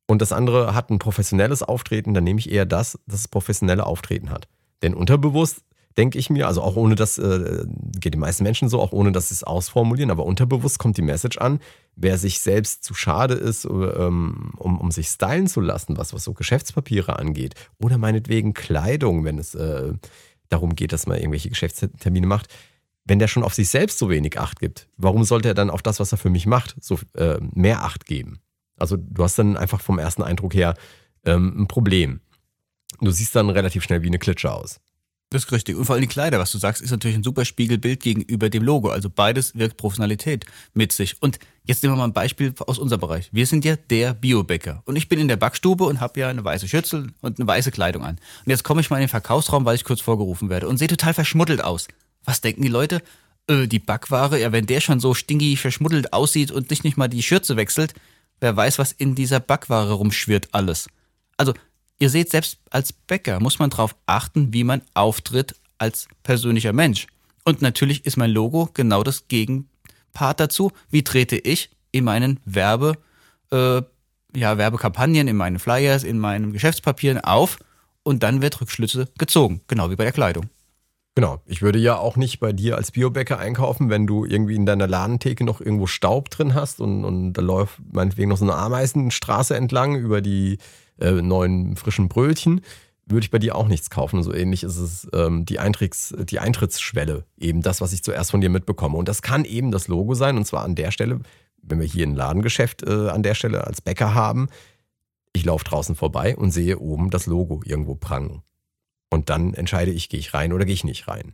und 0.08 0.22
das 0.22 0.32
andere 0.32 0.76
hat 0.76 0.90
ein 0.90 1.00
professionelles 1.00 1.64
Auftreten, 1.64 2.14
dann 2.14 2.24
nehme 2.24 2.40
ich 2.40 2.52
eher 2.52 2.66
das, 2.66 3.00
das 3.08 3.24
das 3.24 3.28
professionelle 3.28 3.86
Auftreten 3.86 4.30
hat. 4.30 4.48
Denn 4.82 4.94
unterbewusst 4.94 5.64
denke 5.98 6.18
ich 6.18 6.30
mir, 6.30 6.48
also 6.48 6.62
auch 6.62 6.76
ohne 6.76 6.96
das, 6.96 7.18
äh, 7.18 7.66
geht 8.00 8.14
den 8.14 8.22
meisten 8.22 8.44
Menschen 8.44 8.70
so, 8.70 8.82
auch 8.82 8.92
ohne 8.92 9.12
dass 9.12 9.30
sie 9.30 9.36
es 9.36 9.44
ausformulieren, 9.44 10.12
aber 10.12 10.26
unterbewusst 10.26 10.80
kommt 10.80 10.98
die 10.98 11.02
Message 11.02 11.38
an, 11.38 11.60
wer 11.96 12.18
sich 12.18 12.40
selbst 12.40 12.84
zu 12.84 12.94
schade 12.94 13.36
ist, 13.36 13.66
ähm, 13.66 14.54
um, 14.58 14.80
um 14.80 14.92
sich 14.92 15.08
stylen 15.08 15.48
zu 15.48 15.62
lassen, 15.62 15.98
was, 15.98 16.14
was 16.14 16.24
so 16.24 16.34
Geschäftspapiere 16.34 17.20
angeht, 17.20 17.54
oder 17.80 17.98
meinetwegen 17.98 18.54
Kleidung, 18.54 19.24
wenn 19.24 19.38
es 19.38 19.56
äh, 19.56 19.94
darum 20.50 20.76
geht, 20.76 20.94
dass 20.94 21.08
man 21.08 21.18
irgendwelche 21.18 21.50
Geschäftstermine 21.50 22.28
macht, 22.28 22.48
wenn 23.06 23.20
der 23.20 23.28
schon 23.28 23.44
auf 23.44 23.54
sich 23.54 23.70
selbst 23.70 24.00
so 24.00 24.10
wenig 24.10 24.40
Acht 24.40 24.60
gibt, 24.60 24.88
warum 24.98 25.24
sollte 25.24 25.50
er 25.50 25.54
dann 25.54 25.70
auf 25.70 25.82
das, 25.82 26.00
was 26.00 26.12
er 26.12 26.18
für 26.18 26.30
mich 26.30 26.46
macht, 26.46 26.76
so 26.80 27.00
äh, 27.16 27.38
mehr 27.54 27.84
Acht 27.84 28.06
geben? 28.06 28.40
Also 28.78 28.98
du 28.98 29.24
hast 29.24 29.38
dann 29.38 29.58
einfach 29.58 29.82
vom 29.82 30.00
ersten 30.00 30.24
Eindruck 30.24 30.54
her 30.54 30.76
ähm, 31.26 31.64
ein 31.64 31.68
Problem. 31.68 32.22
Du 33.02 33.12
siehst 33.12 33.36
dann 33.36 33.50
relativ 33.50 33.84
schnell 33.84 34.04
wie 34.04 34.08
eine 34.08 34.20
Klitsche 34.20 34.52
aus. 34.52 34.80
Das 35.34 35.46
ist 35.46 35.52
richtig. 35.52 35.76
Und 35.76 35.86
vor 35.86 35.96
allem 35.96 36.04
die 36.04 36.08
Kleider, 36.08 36.38
was 36.38 36.52
du 36.52 36.60
sagst, 36.60 36.80
ist 36.80 36.92
natürlich 36.92 37.18
ein 37.18 37.24
super 37.24 37.44
Spiegelbild 37.44 38.02
gegenüber 38.02 38.52
dem 38.52 38.62
Logo. 38.62 38.90
Also 38.90 39.10
beides 39.10 39.56
wirkt 39.56 39.78
Professionalität 39.78 40.46
mit 40.76 40.92
sich. 40.92 41.20
Und 41.24 41.40
jetzt 41.64 41.82
nehmen 41.82 41.96
wir 41.96 41.98
mal 41.98 42.04
ein 42.04 42.14
Beispiel 42.14 42.54
aus 42.60 42.78
unserem 42.78 43.02
Bereich. 43.02 43.30
Wir 43.32 43.48
sind 43.48 43.66
ja 43.66 43.76
der 43.76 44.14
Biobäcker. 44.14 44.84
Und 44.86 44.96
ich 44.96 45.10
bin 45.10 45.18
in 45.18 45.28
der 45.28 45.38
Backstube 45.38 45.86
und 45.86 46.02
habe 46.02 46.20
ja 46.20 46.30
eine 46.30 46.46
weiße 46.46 46.68
Schürzel 46.68 47.14
und 47.22 47.40
eine 47.40 47.48
weiße 47.48 47.72
Kleidung 47.72 48.04
an. 48.04 48.20
Und 48.46 48.52
jetzt 48.52 48.64
komme 48.64 48.82
ich 48.82 48.92
mal 48.92 48.98
in 48.98 49.06
den 49.06 49.10
Verkaufsraum, 49.10 49.66
weil 49.66 49.74
ich 49.74 49.86
kurz 49.86 50.02
vorgerufen 50.02 50.52
werde 50.52 50.68
und 50.68 50.78
sehe 50.78 50.88
total 50.88 51.16
verschmuddelt 51.16 51.64
aus. 51.64 51.88
Was 52.26 52.42
denken 52.42 52.62
die 52.62 52.68
Leute? 52.68 53.02
Äh, 53.48 53.66
die 53.66 53.80
Backware, 53.80 54.40
ja, 54.40 54.52
wenn 54.52 54.68
der 54.68 54.82
schon 54.82 55.00
so 55.00 55.16
stinky 55.16 55.58
verschmuddelt 55.58 56.14
aussieht 56.14 56.52
und 56.52 56.70
nicht, 56.70 56.84
nicht 56.84 56.96
mal 56.96 57.08
die 57.08 57.24
Schürze 57.24 57.58
wechselt, 57.58 57.96
wer 58.40 58.56
weiß, 58.56 58.78
was 58.78 58.92
in 58.92 59.16
dieser 59.16 59.40
Backware 59.40 59.94
rumschwirrt 59.94 60.50
alles. 60.52 60.90
Also 61.38 61.56
Ihr 62.04 62.10
seht, 62.10 62.32
selbst 62.32 62.58
als 62.70 62.92
Bäcker 62.92 63.40
muss 63.40 63.60
man 63.60 63.70
darauf 63.70 63.96
achten, 64.08 64.52
wie 64.52 64.66
man 64.66 64.82
auftritt 64.94 65.56
als 65.78 66.10
persönlicher 66.22 66.74
Mensch. 66.74 67.08
Und 67.46 67.62
natürlich 67.62 68.06
ist 68.06 68.18
mein 68.18 68.30
Logo 68.30 68.70
genau 68.74 69.04
das 69.04 69.30
Gegenpart 69.30 70.42
dazu. 70.42 70.74
Wie 70.90 71.06
trete 71.06 71.38
ich 71.38 71.70
in 71.94 72.04
meinen 72.04 72.42
Werbe, 72.44 72.98
äh, 73.54 73.84
ja, 74.36 74.58
Werbekampagnen, 74.58 75.30
in 75.30 75.38
meinen 75.38 75.60
Flyers, 75.60 76.04
in 76.04 76.20
meinen 76.20 76.52
Geschäftspapieren 76.52 77.22
auf 77.24 77.58
und 78.04 78.22
dann 78.22 78.42
wird 78.42 78.60
Rückschlüsse 78.60 79.08
gezogen, 79.18 79.62
genau 79.68 79.90
wie 79.90 79.96
bei 79.96 80.04
der 80.04 80.12
Kleidung. 80.12 80.50
Genau. 81.16 81.40
Ich 81.46 81.62
würde 81.62 81.80
ja 81.80 81.98
auch 81.98 82.18
nicht 82.18 82.42
bei 82.42 82.52
dir 82.52 82.76
als 82.76 82.92
Biobäcker 82.92 83.40
einkaufen, 83.40 83.90
wenn 83.90 84.08
du 84.08 84.26
irgendwie 84.26 84.56
in 84.56 84.66
deiner 84.66 84.88
Ladentheke 84.88 85.46
noch 85.46 85.62
irgendwo 85.62 85.88
Staub 85.88 86.30
drin 86.32 86.54
hast 86.54 86.82
und, 86.82 87.06
und 87.06 87.32
da 87.32 87.42
läuft 87.42 87.80
meinetwegen 87.94 88.28
noch 88.28 88.38
so 88.38 88.44
eine 88.44 88.56
Ameisenstraße 88.56 89.56
entlang 89.56 89.96
über 89.96 90.20
die 90.20 90.58
äh, 91.04 91.22
neuen 91.22 91.76
frischen 91.76 92.10
Brötchen, 92.10 92.62
würde 93.06 93.26
ich 93.26 93.32
bei 93.32 93.40
dir 93.40 93.56
auch 93.56 93.68
nichts 93.68 93.90
kaufen. 93.90 94.24
so 94.24 94.34
ähnlich 94.34 94.64
ist 94.64 94.78
es 94.78 95.08
ähm, 95.14 95.46
die, 95.46 95.60
Eintritts, 95.60 96.16
die 96.18 96.40
Eintrittsschwelle, 96.40 97.26
eben 97.38 97.62
das, 97.62 97.82
was 97.82 97.94
ich 97.94 98.04
zuerst 98.04 98.32
von 98.32 98.42
dir 98.42 98.50
mitbekomme. 98.50 98.98
Und 98.98 99.08
das 99.08 99.22
kann 99.22 99.46
eben 99.46 99.72
das 99.72 99.88
Logo 99.88 100.14
sein, 100.14 100.38
und 100.38 100.46
zwar 100.46 100.64
an 100.64 100.76
der 100.76 100.92
Stelle, 100.92 101.20
wenn 101.62 101.80
wir 101.80 101.88
hier 101.88 102.08
ein 102.08 102.16
Ladengeschäft 102.16 102.84
äh, 102.84 103.10
an 103.10 103.24
der 103.24 103.36
Stelle 103.36 103.68
als 103.68 103.82
Bäcker 103.82 104.14
haben, 104.14 104.48
ich 105.34 105.46
laufe 105.46 105.66
draußen 105.66 105.96
vorbei 105.96 106.36
und 106.36 106.52
sehe 106.52 106.80
oben 106.80 107.10
das 107.10 107.26
Logo 107.26 107.62
irgendwo 107.66 107.96
prangen. 107.96 108.44
Und 109.10 109.30
dann 109.30 109.54
entscheide 109.54 109.92
ich, 109.92 110.10
gehe 110.10 110.20
ich 110.20 110.34
rein 110.34 110.54
oder 110.54 110.66
gehe 110.66 110.74
ich 110.74 110.84
nicht 110.84 111.08
rein. 111.08 111.34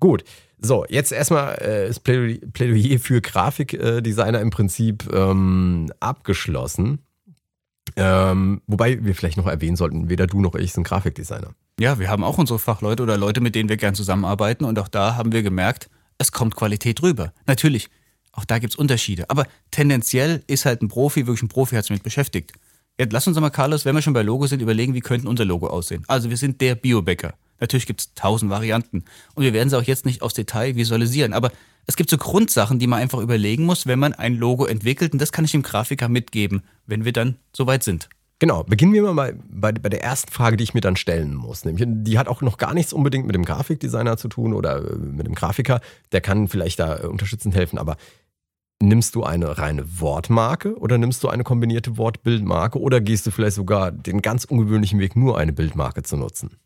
Gut, 0.00 0.24
so, 0.58 0.84
jetzt 0.88 1.12
erstmal 1.12 1.54
äh, 1.60 1.88
ist 1.88 2.00
Plädoyer 2.00 2.98
für 2.98 3.20
Grafikdesigner 3.20 4.40
im 4.40 4.50
Prinzip 4.50 5.08
ähm, 5.12 5.92
abgeschlossen. 6.00 7.00
Ähm, 7.96 8.62
wobei 8.66 9.04
wir 9.04 9.14
vielleicht 9.14 9.36
noch 9.36 9.46
erwähnen 9.46 9.76
sollten, 9.76 10.08
weder 10.08 10.26
du 10.26 10.40
noch 10.40 10.54
ich 10.54 10.72
sind 10.72 10.84
Grafikdesigner. 10.84 11.54
Ja, 11.78 11.98
wir 11.98 12.08
haben 12.08 12.24
auch 12.24 12.38
unsere 12.38 12.58
Fachleute 12.58 13.02
oder 13.02 13.16
Leute, 13.16 13.40
mit 13.40 13.54
denen 13.54 13.68
wir 13.68 13.76
gern 13.76 13.94
zusammenarbeiten 13.94 14.64
und 14.64 14.78
auch 14.78 14.88
da 14.88 15.16
haben 15.16 15.32
wir 15.32 15.42
gemerkt, 15.42 15.90
es 16.18 16.32
kommt 16.32 16.54
Qualität 16.54 17.02
rüber. 17.02 17.32
Natürlich, 17.46 17.88
auch 18.32 18.44
da 18.44 18.58
gibt 18.58 18.72
es 18.72 18.78
Unterschiede, 18.78 19.28
aber 19.28 19.46
tendenziell 19.70 20.42
ist 20.46 20.64
halt 20.64 20.82
ein 20.82 20.88
Profi, 20.88 21.26
wirklich 21.26 21.42
ein 21.42 21.48
Profi 21.48 21.76
hat 21.76 21.84
sich 21.84 21.92
mit 21.92 22.02
beschäftigt. 22.02 22.52
Jetzt 22.98 23.12
lass 23.12 23.26
uns 23.26 23.38
mal, 23.40 23.50
Carlos, 23.50 23.84
wenn 23.84 23.94
wir 23.94 24.02
schon 24.02 24.12
bei 24.12 24.22
Logo 24.22 24.46
sind, 24.46 24.62
überlegen, 24.62 24.94
wie 24.94 25.00
könnte 25.00 25.28
unser 25.28 25.44
Logo 25.44 25.66
aussehen. 25.66 26.04
Also 26.08 26.30
wir 26.30 26.36
sind 26.36 26.60
der 26.60 26.74
Biobäcker. 26.74 27.34
Natürlich 27.58 27.86
gibt 27.86 28.00
es 28.00 28.14
tausend 28.14 28.50
Varianten 28.50 29.04
und 29.34 29.44
wir 29.44 29.52
werden 29.52 29.70
sie 29.70 29.78
auch 29.78 29.82
jetzt 29.82 30.04
nicht 30.04 30.22
aufs 30.22 30.34
Detail 30.34 30.76
visualisieren, 30.76 31.32
aber 31.32 31.52
es 31.86 31.96
gibt 31.96 32.10
so 32.10 32.16
Grundsachen, 32.16 32.78
die 32.78 32.86
man 32.86 33.00
einfach 33.00 33.18
überlegen 33.18 33.64
muss, 33.64 33.86
wenn 33.86 33.98
man 33.98 34.12
ein 34.12 34.36
Logo 34.36 34.66
entwickelt. 34.66 35.12
Und 35.12 35.20
das 35.20 35.32
kann 35.32 35.44
ich 35.44 35.52
dem 35.52 35.62
Grafiker 35.62 36.08
mitgeben, 36.08 36.62
wenn 36.86 37.04
wir 37.04 37.12
dann 37.12 37.36
soweit 37.52 37.82
sind. 37.82 38.08
Genau, 38.38 38.64
beginnen 38.64 38.92
wir 38.92 39.02
mal 39.12 39.38
bei, 39.50 39.70
bei 39.70 39.88
der 39.88 40.02
ersten 40.02 40.32
Frage, 40.32 40.56
die 40.56 40.64
ich 40.64 40.74
mir 40.74 40.80
dann 40.80 40.96
stellen 40.96 41.34
muss. 41.34 41.64
Nämlich, 41.64 41.86
die 41.88 42.18
hat 42.18 42.26
auch 42.26 42.42
noch 42.42 42.58
gar 42.58 42.74
nichts 42.74 42.92
unbedingt 42.92 43.24
mit 43.24 43.36
dem 43.36 43.44
Grafikdesigner 43.44 44.16
zu 44.16 44.26
tun 44.26 44.52
oder 44.52 44.78
äh, 44.78 44.96
mit 44.96 45.26
dem 45.26 45.34
Grafiker. 45.34 45.80
Der 46.10 46.20
kann 46.20 46.48
vielleicht 46.48 46.80
da 46.80 47.04
äh, 47.04 47.06
unterstützend 47.06 47.54
helfen, 47.54 47.78
aber 47.78 47.96
nimmst 48.80 49.14
du 49.14 49.22
eine 49.22 49.58
reine 49.58 50.00
Wortmarke 50.00 50.76
oder 50.76 50.98
nimmst 50.98 51.22
du 51.22 51.28
eine 51.28 51.44
kombinierte 51.44 51.96
Wortbildmarke 51.96 52.80
oder 52.80 53.00
gehst 53.00 53.26
du 53.26 53.30
vielleicht 53.30 53.54
sogar 53.54 53.92
den 53.92 54.22
ganz 54.22 54.44
ungewöhnlichen 54.44 54.98
Weg, 54.98 55.14
nur 55.14 55.38
eine 55.38 55.52
Bildmarke 55.52 56.02
zu 56.02 56.16
nutzen? 56.16 56.56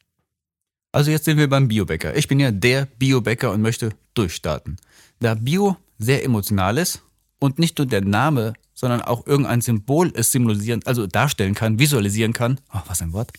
Also 0.93 1.11
jetzt 1.11 1.27
sind 1.27 1.37
wir 1.37 1.51
beim 1.51 1.69
Biobäcker. 1.69 2.17
Ich 2.17 2.27
bin 2.27 2.41
ja 2.41 2.51
der 2.51 2.87
Biobäcker 2.99 3.53
und 3.53 3.61
möchte 3.61 3.91
durchstarten. 4.15 4.79
Da 5.21 5.35
Bio 5.35 5.77
sehr 5.99 6.25
emotional 6.25 6.79
ist 6.79 7.03
und 7.39 7.59
nicht 7.59 7.79
nur 7.79 7.87
der 7.87 8.03
Name, 8.03 8.55
sondern 8.75 9.03
auch 9.03 9.27
irgendein 9.27 9.61
Symbol 9.63 10.13
es 10.15 10.33
symbolisieren, 10.33 10.83
also 10.85 11.07
darstellen 11.07 11.55
kann, 11.55 11.79
visualisieren 11.79 12.33
kann, 12.33 12.61
oh, 12.75 12.81
was 12.87 13.01
ein 13.03 13.13
Wort, 13.13 13.33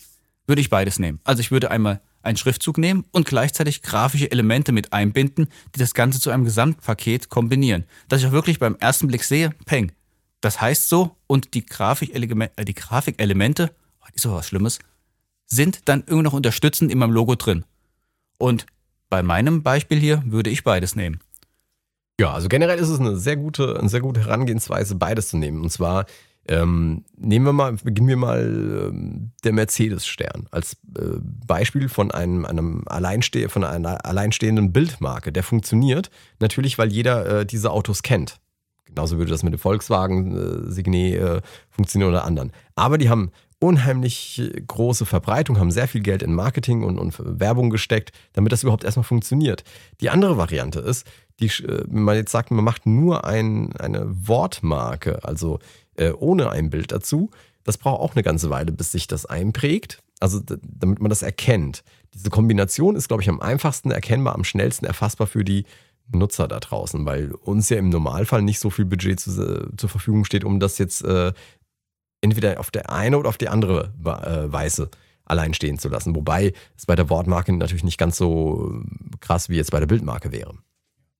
würde 0.46 0.60
ich 0.60 0.70
beides 0.70 0.98
nehmen. 0.98 1.20
Also 1.24 1.40
ich 1.40 1.50
würde 1.50 1.70
einmal 1.70 2.00
einen 2.22 2.36
Schriftzug 2.36 2.78
nehmen 2.78 3.04
und 3.12 3.26
gleichzeitig 3.26 3.82
grafische 3.82 4.30
Elemente 4.30 4.72
mit 4.72 4.92
einbinden, 4.92 5.48
die 5.74 5.78
das 5.78 5.94
Ganze 5.94 6.20
zu 6.20 6.30
einem 6.30 6.44
Gesamtpaket 6.44 7.28
kombinieren. 7.28 7.84
Dass 8.08 8.20
ich 8.20 8.26
auch 8.26 8.32
wirklich 8.32 8.58
beim 8.58 8.76
ersten 8.76 9.06
Blick 9.06 9.24
sehe, 9.24 9.50
peng, 9.66 9.92
das 10.40 10.60
heißt 10.60 10.88
so 10.88 11.16
und 11.26 11.54
die, 11.54 11.64
Grafikelemente, 11.64 12.56
äh, 12.56 12.64
die 12.64 12.74
Grafikelemente, 12.74 13.74
oh, 14.00 14.06
ist 14.14 14.22
so 14.22 14.32
was 14.32 14.48
Schlimmes, 14.48 14.78
sind 15.46 15.88
dann 15.88 16.00
irgendwie 16.06 16.24
noch 16.24 16.32
unterstützend 16.32 16.90
in 16.90 16.98
meinem 16.98 17.12
Logo 17.12 17.34
drin. 17.34 17.64
Und 18.38 18.66
bei 19.08 19.22
meinem 19.22 19.62
Beispiel 19.62 19.98
hier 19.98 20.22
würde 20.26 20.50
ich 20.50 20.64
beides 20.64 20.94
nehmen. 20.94 21.20
Ja, 22.20 22.32
also 22.32 22.48
generell 22.48 22.78
ist 22.78 22.88
es 22.88 22.98
eine 22.98 23.16
sehr 23.16 23.36
gute, 23.36 23.78
eine 23.78 23.88
sehr 23.88 24.00
gute 24.00 24.20
Herangehensweise, 24.20 24.96
beides 24.96 25.28
zu 25.28 25.36
nehmen. 25.36 25.62
Und 25.62 25.70
zwar 25.70 26.06
ähm, 26.48 27.04
nehmen 27.16 27.44
wir 27.44 27.52
mal, 27.52 27.74
beginnen 27.74 28.08
wir 28.08 28.16
mal 28.16 28.40
ähm, 28.40 29.32
der 29.44 29.52
Mercedes-Stern 29.52 30.48
als 30.50 30.74
äh, 30.98 31.18
Beispiel 31.46 31.88
von 31.88 32.10
einem, 32.10 32.44
einem 32.44 32.82
Alleinste 32.86 33.48
von 33.48 33.64
einer 33.64 34.04
alleinstehenden 34.04 34.72
Bildmarke. 34.72 35.30
Der 35.30 35.42
funktioniert 35.42 36.10
natürlich, 36.40 36.78
weil 36.78 36.90
jeder 36.90 37.40
äh, 37.40 37.46
diese 37.46 37.70
Autos 37.70 38.02
kennt. 38.02 38.40
Genauso 38.86 39.18
würde 39.18 39.30
das 39.30 39.42
mit 39.42 39.52
dem 39.52 39.58
Volkswagen 39.58 40.72
äh, 40.74 41.16
äh, 41.16 41.40
funktionieren 41.68 42.10
oder 42.10 42.24
anderen. 42.24 42.52
Aber 42.74 42.96
die 42.98 43.10
haben 43.10 43.30
unheimlich 43.60 44.40
große 44.66 45.04
Verbreitung, 45.04 45.58
haben 45.58 45.70
sehr 45.70 45.88
viel 45.88 46.00
Geld 46.00 46.22
in 46.22 46.32
Marketing 46.32 46.82
und, 46.82 46.98
und 46.98 47.14
Werbung 47.18 47.70
gesteckt, 47.70 48.12
damit 48.32 48.52
das 48.52 48.62
überhaupt 48.62 48.84
erstmal 48.84 49.04
funktioniert. 49.04 49.64
Die 50.00 50.10
andere 50.10 50.38
Variante 50.38 50.80
ist, 50.80 51.06
die, 51.40 51.46
äh, 51.46 51.84
wenn 51.86 52.02
man 52.02 52.16
jetzt 52.16 52.32
sagt, 52.32 52.50
man 52.50 52.64
macht 52.64 52.86
nur 52.86 53.24
ein, 53.24 53.74
eine 53.76 54.06
Wortmarke, 54.06 55.24
also 55.24 55.58
äh, 55.96 56.10
ohne 56.10 56.50
ein 56.50 56.70
Bild 56.70 56.92
dazu, 56.92 57.30
das 57.64 57.78
braucht 57.78 58.00
auch 58.00 58.14
eine 58.14 58.22
ganze 58.22 58.50
Weile, 58.50 58.72
bis 58.72 58.92
sich 58.92 59.06
das 59.06 59.26
einprägt, 59.26 60.02
also 60.20 60.40
damit 60.40 61.00
man 61.00 61.10
das 61.10 61.22
erkennt. 61.22 61.84
Diese 62.14 62.30
Kombination 62.30 62.96
ist, 62.96 63.08
glaube 63.08 63.22
ich, 63.22 63.28
am 63.28 63.40
einfachsten 63.40 63.90
erkennbar, 63.90 64.34
am 64.34 64.44
schnellsten 64.44 64.86
erfassbar 64.86 65.26
für 65.26 65.44
die 65.44 65.64
Nutzer 66.10 66.48
da 66.48 66.58
draußen, 66.58 67.04
weil 67.04 67.32
uns 67.32 67.68
ja 67.68 67.76
im 67.76 67.90
Normalfall 67.90 68.42
nicht 68.42 68.60
so 68.60 68.70
viel 68.70 68.86
Budget 68.86 69.20
zu, 69.20 69.30
äh, 69.42 69.76
zur 69.76 69.88
Verfügung 69.88 70.24
steht, 70.24 70.44
um 70.44 70.58
das 70.60 70.78
jetzt 70.78 71.04
äh, 71.04 71.32
entweder 72.20 72.58
auf 72.58 72.70
der 72.70 72.90
eine 72.90 73.18
oder 73.18 73.28
auf 73.28 73.38
die 73.38 73.48
andere 73.48 73.92
äh, 74.02 74.52
Weise 74.52 74.90
allein 75.24 75.52
stehen 75.52 75.78
zu 75.78 75.90
lassen. 75.90 76.16
Wobei 76.16 76.54
es 76.76 76.86
bei 76.86 76.96
der 76.96 77.10
Wortmarke 77.10 77.52
natürlich 77.52 77.84
nicht 77.84 77.98
ganz 77.98 78.16
so 78.16 78.80
krass 79.20 79.50
wie 79.50 79.56
jetzt 79.56 79.70
bei 79.70 79.80
der 79.80 79.86
Bildmarke 79.86 80.32
wäre. 80.32 80.54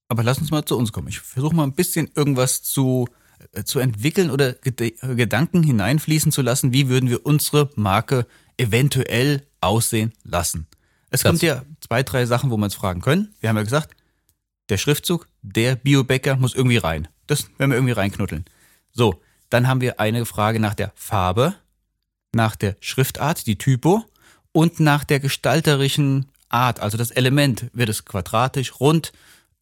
Aber 0.09 0.23
lass 0.23 0.39
uns 0.39 0.51
mal 0.51 0.65
zu 0.65 0.77
uns 0.77 0.93
kommen. 0.93 1.09
Ich 1.09 1.21
versuche 1.21 1.55
mal 1.55 1.65
ein 1.65 1.75
bisschen 1.75 2.11
irgendwas 2.15 2.63
zu, 2.63 3.07
äh, 3.53 3.65
zu 3.65 3.79
entwickeln 3.79 4.31
oder 4.31 4.55
Gedanken 4.55 5.63
hineinfließen 5.63 6.33
zu 6.33 6.43
lassen. 6.43 6.73
Wie 6.73 6.89
würden 6.89 7.11
wir 7.11 7.27
unsere 7.27 7.71
Marke 7.77 8.27
eventuell 8.57 9.47
aussehen 9.61 10.13
lassen? 10.25 10.67
Es 11.11 11.21
das 11.21 11.31
kommt 11.31 11.43
ja 11.43 11.63
zwei, 11.81 12.03
drei 12.03 12.27
Sachen, 12.27 12.51
wo 12.51 12.57
wir 12.57 12.65
uns 12.65 12.75
fragen 12.75 13.01
können. 13.01 13.35
Wir 13.41 13.51
haben 13.51 13.57
ja 13.57 13.63
gesagt, 13.63 13.95
der 14.69 14.79
Schriftzug, 14.79 15.29
der 15.43 15.77
Biobäcker 15.77 16.37
muss 16.37 16.55
irgendwie 16.55 16.77
rein. 16.79 17.09
Das 17.27 17.49
werden 17.59 17.71
wir 17.71 17.77
irgendwie 17.77 17.93
reinknuddeln. 17.93 18.45
So, 18.93 19.21
dann 19.51 19.69
haben 19.69 19.81
wir 19.81 20.01
eine 20.01 20.27
Frage 20.27 20.61
nach 20.61 20.75
der 20.75 20.93
Farbe, 20.95 21.55
nach 22.35 22.57
der 22.57 22.77
Schriftart, 22.81 23.47
die 23.47 23.57
Typo 23.57 24.05
und 24.53 24.81
nach 24.81 25.05
der 25.05 25.21
gestalterischen 25.21 26.27
Art, 26.49 26.81
also 26.81 26.99
das 26.99 27.11
Element. 27.11 27.71
Wird 27.73 27.89
es 27.89 28.05
quadratisch, 28.05 28.81
rund? 28.81 29.13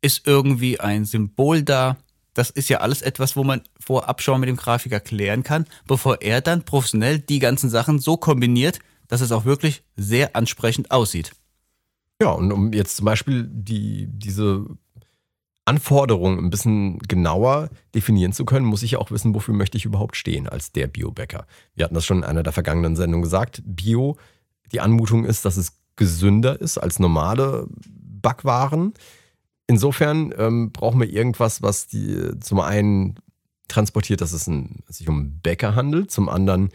Ist 0.02 0.26
irgendwie 0.26 0.80
ein 0.80 1.04
Symbol 1.04 1.62
da? 1.62 1.96
Das 2.34 2.50
ist 2.50 2.68
ja 2.68 2.78
alles 2.78 3.00
etwas, 3.02 3.34
wo 3.36 3.44
man 3.44 3.62
vorab 3.80 4.20
schon 4.20 4.40
mit 4.40 4.48
dem 4.48 4.56
Grafiker 4.56 5.00
klären 5.00 5.42
kann, 5.42 5.66
bevor 5.86 6.20
er 6.20 6.42
dann 6.42 6.64
professionell 6.64 7.18
die 7.18 7.38
ganzen 7.38 7.70
Sachen 7.70 7.98
so 7.98 8.16
kombiniert, 8.16 8.78
dass 9.08 9.22
es 9.22 9.32
auch 9.32 9.44
wirklich 9.44 9.82
sehr 9.96 10.36
ansprechend 10.36 10.90
aussieht. 10.90 11.32
Ja, 12.20 12.30
und 12.30 12.52
um 12.52 12.72
jetzt 12.72 12.96
zum 12.96 13.06
Beispiel 13.06 13.48
die, 13.50 14.06
diese 14.08 14.66
Anforderungen 15.66 16.38
ein 16.38 16.50
bisschen 16.50 16.98
genauer 17.00 17.70
definieren 17.94 18.32
zu 18.32 18.44
können, 18.44 18.64
muss 18.64 18.82
ich 18.82 18.96
auch 18.96 19.10
wissen, 19.10 19.34
wofür 19.34 19.52
möchte 19.52 19.76
ich 19.76 19.84
überhaupt 19.84 20.16
stehen 20.16 20.48
als 20.48 20.72
der 20.72 20.86
Biobäcker. 20.86 21.46
Wir 21.74 21.84
hatten 21.84 21.94
das 21.94 22.06
schon 22.06 22.18
in 22.18 22.24
einer 22.24 22.42
der 22.42 22.52
vergangenen 22.52 22.96
Sendungen 22.96 23.22
gesagt. 23.22 23.62
Bio, 23.64 24.16
die 24.72 24.80
Anmutung 24.80 25.24
ist, 25.24 25.44
dass 25.44 25.56
es 25.56 25.80
gesünder 25.96 26.60
ist 26.60 26.78
als 26.78 26.98
normale 26.98 27.66
Backwaren. 27.88 28.94
Insofern 29.66 30.32
ähm, 30.38 30.70
brauchen 30.72 31.00
wir 31.00 31.08
irgendwas, 31.08 31.62
was 31.62 31.88
die 31.88 32.38
zum 32.40 32.60
einen 32.60 33.18
transportiert, 33.68 34.20
dass 34.20 34.32
es 34.32 34.46
ein, 34.46 34.84
sich 34.88 35.08
um 35.08 35.40
Bäcker 35.40 35.74
handelt, 35.74 36.10
zum 36.10 36.28
anderen 36.28 36.70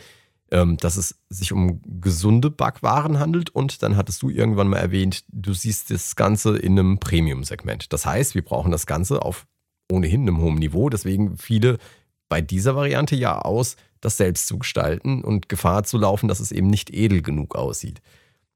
ähm, 0.52 0.78
dass 0.78 0.98
es 0.98 1.16
sich 1.30 1.54
um 1.54 1.82
gesunde 1.86 2.52
Backwaren 2.52 3.20
handelt 3.20 3.50
und 3.50 3.82
dann 3.84 3.96
hattest 3.96 4.22
du 4.22 4.30
irgendwann 4.30 4.68
mal 4.68 4.78
erwähnt, 4.78 5.24
du 5.30 5.54
siehst 5.54 5.90
das 5.90 6.16
Ganze 6.16 6.58
in 6.58 6.78
einem 6.78 7.00
Premium-Segment. 7.00 7.92
Das 7.94 8.06
heißt, 8.06 8.36
wir 8.36 8.44
brauchen 8.44 8.72
das 8.72 8.86
Ganze 8.86 9.22
auf 9.22 9.48
ohnehin 9.90 10.22
einem 10.22 10.40
hohen 10.40 10.56
Niveau, 10.56 10.90
deswegen 10.90 11.38
viele 11.38 11.78
bei 12.30 12.42
dieser 12.42 12.76
Variante 12.76 13.16
ja 13.16 13.40
aus, 13.40 13.78
das 14.02 14.18
selbst 14.18 14.48
zu 14.48 14.60
gestalten 14.60 15.24
und 15.24 15.50
Gefahr 15.50 15.84
zu 15.84 15.98
laufen, 15.98 16.28
dass 16.28 16.40
es 16.40 16.52
eben 16.52 16.68
nicht 16.68 16.94
edel 16.94 17.22
genug 17.22 17.56
aussieht. 17.56 18.02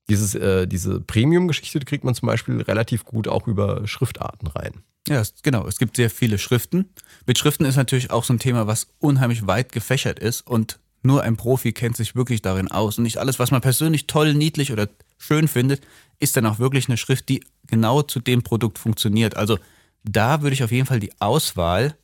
Dieses, 0.10 0.36
äh, 0.36 0.68
diese 0.68 1.02
Premium-Geschichte 1.02 1.80
kriegt 1.80 2.04
man 2.04 2.14
zum 2.14 2.28
Beispiel 2.28 2.62
relativ 2.62 3.06
gut 3.06 3.28
auch 3.28 3.48
über 3.48 3.88
Schriftarten 3.88 4.48
rein. 4.48 4.84
Ja, 5.08 5.22
genau. 5.44 5.68
Es 5.68 5.78
gibt 5.78 5.96
sehr 5.98 6.10
viele 6.10 6.38
Schriften. 6.38 6.90
Mit 7.26 7.38
Schriften 7.38 7.66
ist 7.66 7.76
natürlich 7.76 8.12
auch 8.12 8.24
so 8.24 8.34
ein 8.34 8.40
Thema, 8.40 8.68
was 8.68 8.88
unheimlich 9.00 9.46
weit 9.48 9.72
gefächert 9.72 10.20
ist 10.20 10.46
und 10.46 10.80
nur 11.04 11.22
ein 11.22 11.38
Profi 11.38 11.72
kennt 11.72 11.96
sich 11.96 12.16
wirklich 12.16 12.42
darin 12.42 12.70
aus. 12.70 12.98
Und 12.98 13.04
nicht 13.04 13.18
alles, 13.18 13.38
was 13.38 13.52
man 13.52 13.62
persönlich 13.62 14.08
toll, 14.08 14.34
niedlich 14.34 14.72
oder 14.72 14.90
schön 15.20 15.48
findet, 15.48 15.82
ist 16.20 16.36
dann 16.36 16.46
auch 16.48 16.58
wirklich 16.58 16.88
eine 16.88 16.98
Schrift, 16.98 17.30
die 17.30 17.44
genau 17.68 18.02
zu 18.02 18.20
dem 18.20 18.42
Produkt 18.42 18.80
funktioniert. 18.80 19.38
Also 19.38 19.60
da 20.04 20.42
würde 20.42 20.56
ich 20.56 20.64
auf 20.64 20.72
jeden 20.72 20.88
Fall 20.88 21.00
die 21.00 21.12
Auswahl 21.20 21.96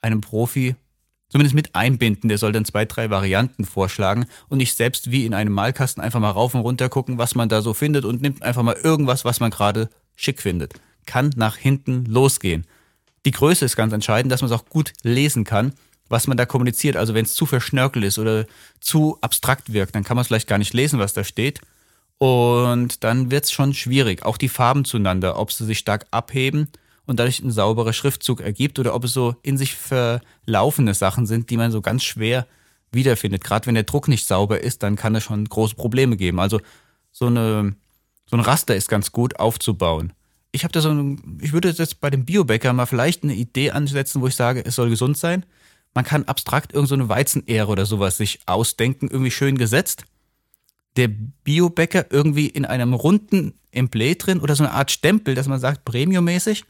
einem 0.00 0.20
Profi 0.20 0.76
zumindest 1.28 1.54
mit 1.54 1.74
einbinden. 1.74 2.28
Der 2.28 2.38
soll 2.38 2.52
dann 2.52 2.64
zwei, 2.64 2.84
drei 2.84 3.10
Varianten 3.10 3.64
vorschlagen 3.64 4.26
und 4.48 4.58
nicht 4.58 4.76
selbst 4.76 5.10
wie 5.10 5.26
in 5.26 5.34
einem 5.34 5.52
Malkasten 5.52 6.02
einfach 6.02 6.20
mal 6.20 6.30
rauf 6.30 6.54
und 6.54 6.60
runter 6.60 6.88
gucken, 6.88 7.18
was 7.18 7.34
man 7.34 7.48
da 7.48 7.62
so 7.62 7.74
findet 7.74 8.04
und 8.04 8.22
nimmt 8.22 8.42
einfach 8.42 8.62
mal 8.62 8.76
irgendwas, 8.82 9.24
was 9.24 9.40
man 9.40 9.50
gerade 9.50 9.88
schick 10.16 10.40
findet. 10.40 10.74
Kann 11.06 11.30
nach 11.36 11.56
hinten 11.56 12.04
losgehen. 12.04 12.66
Die 13.24 13.30
Größe 13.30 13.64
ist 13.64 13.76
ganz 13.76 13.92
entscheidend, 13.92 14.32
dass 14.32 14.42
man 14.42 14.50
es 14.50 14.58
auch 14.58 14.66
gut 14.66 14.92
lesen 15.02 15.44
kann 15.44 15.72
was 16.08 16.26
man 16.26 16.36
da 16.36 16.46
kommuniziert. 16.46 16.96
Also 16.96 17.14
wenn 17.14 17.24
es 17.24 17.34
zu 17.34 17.46
verschnörkelt 17.46 18.04
ist 18.04 18.18
oder 18.18 18.46
zu 18.80 19.18
abstrakt 19.20 19.72
wirkt, 19.72 19.94
dann 19.94 20.04
kann 20.04 20.16
man 20.16 20.22
es 20.22 20.28
vielleicht 20.28 20.48
gar 20.48 20.58
nicht 20.58 20.74
lesen, 20.74 20.98
was 20.98 21.12
da 21.12 21.24
steht. 21.24 21.60
Und 22.18 23.04
dann 23.04 23.30
wird 23.30 23.44
es 23.44 23.52
schon 23.52 23.74
schwierig. 23.74 24.24
Auch 24.24 24.36
die 24.36 24.48
Farben 24.48 24.84
zueinander, 24.84 25.38
ob 25.38 25.52
sie 25.52 25.64
sich 25.64 25.78
stark 25.78 26.06
abheben 26.10 26.68
und 27.08 27.18
dadurch 27.18 27.40
ein 27.40 27.50
sauberer 27.50 27.92
Schriftzug 27.92 28.40
ergibt 28.40 28.78
oder 28.78 28.94
ob 28.94 29.04
es 29.04 29.12
so 29.12 29.34
in 29.42 29.58
sich 29.58 29.74
verlaufende 29.74 30.94
Sachen 30.94 31.26
sind, 31.26 31.50
die 31.50 31.56
man 31.56 31.72
so 31.72 31.80
ganz 31.80 32.04
schwer 32.04 32.46
wiederfindet. 32.92 33.42
Gerade 33.42 33.66
wenn 33.66 33.74
der 33.74 33.84
Druck 33.84 34.08
nicht 34.08 34.26
sauber 34.26 34.60
ist, 34.60 34.82
dann 34.82 34.96
kann 34.96 35.14
es 35.14 35.24
schon 35.24 35.44
große 35.44 35.74
Probleme 35.74 36.16
geben. 36.16 36.38
Also 36.38 36.60
so, 37.10 37.26
eine, 37.26 37.74
so 38.26 38.36
ein 38.36 38.40
Raster 38.40 38.76
ist 38.76 38.88
ganz 38.88 39.12
gut 39.12 39.40
aufzubauen. 39.40 40.12
Ich 40.52 40.64
habe 40.64 40.72
da 40.72 40.80
so 40.80 40.90
ein, 40.90 41.38
ich 41.42 41.52
würde 41.52 41.70
jetzt 41.70 42.00
bei 42.00 42.10
dem 42.10 42.24
Biobäcker 42.24 42.72
mal 42.72 42.86
vielleicht 42.86 43.24
eine 43.24 43.34
Idee 43.34 43.72
ansetzen, 43.72 44.22
wo 44.22 44.28
ich 44.28 44.36
sage, 44.36 44.64
es 44.64 44.76
soll 44.76 44.88
gesund 44.88 45.18
sein 45.18 45.44
man 45.94 46.04
kann 46.04 46.24
abstrakt 46.24 46.72
irgendeine 46.72 47.04
so 47.04 47.08
Weizenähre 47.08 47.70
oder 47.70 47.86
sowas 47.86 48.16
sich 48.16 48.40
ausdenken, 48.46 49.08
irgendwie 49.08 49.30
schön 49.30 49.58
gesetzt. 49.58 50.04
Der 50.96 51.08
Biobäcker 51.08 52.06
irgendwie 52.10 52.46
in 52.46 52.64
einem 52.64 52.92
runden 52.92 53.54
Emblem 53.72 54.16
drin 54.16 54.40
oder 54.40 54.54
so 54.54 54.64
eine 54.64 54.72
Art 54.72 54.90
Stempel, 54.90 55.34
dass 55.34 55.48
man 55.48 55.60
sagt, 55.60 55.84
premiummäßig, 55.84 56.64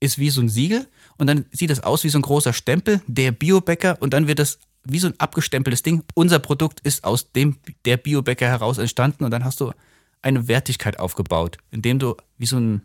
ist 0.00 0.18
wie 0.18 0.30
so 0.30 0.40
ein 0.40 0.48
Siegel 0.48 0.86
und 1.16 1.26
dann 1.26 1.46
sieht 1.50 1.70
das 1.70 1.82
aus 1.82 2.04
wie 2.04 2.08
so 2.08 2.18
ein 2.18 2.22
großer 2.22 2.52
Stempel, 2.52 3.00
der 3.06 3.32
Biobäcker 3.32 4.00
und 4.00 4.12
dann 4.12 4.28
wird 4.28 4.38
das 4.38 4.58
wie 4.84 4.98
so 4.98 5.08
ein 5.08 5.18
abgestempeltes 5.18 5.82
Ding. 5.82 6.02
Unser 6.14 6.38
Produkt 6.38 6.80
ist 6.80 7.04
aus 7.04 7.32
dem 7.32 7.56
der 7.84 7.96
Biobäcker 7.96 8.46
heraus 8.46 8.78
entstanden 8.78 9.24
und 9.24 9.30
dann 9.30 9.44
hast 9.44 9.60
du 9.60 9.72
eine 10.22 10.48
Wertigkeit 10.48 10.98
aufgebaut, 10.98 11.58
indem 11.70 11.98
du 11.98 12.16
wie 12.38 12.46
so 12.46 12.58
ein 12.58 12.82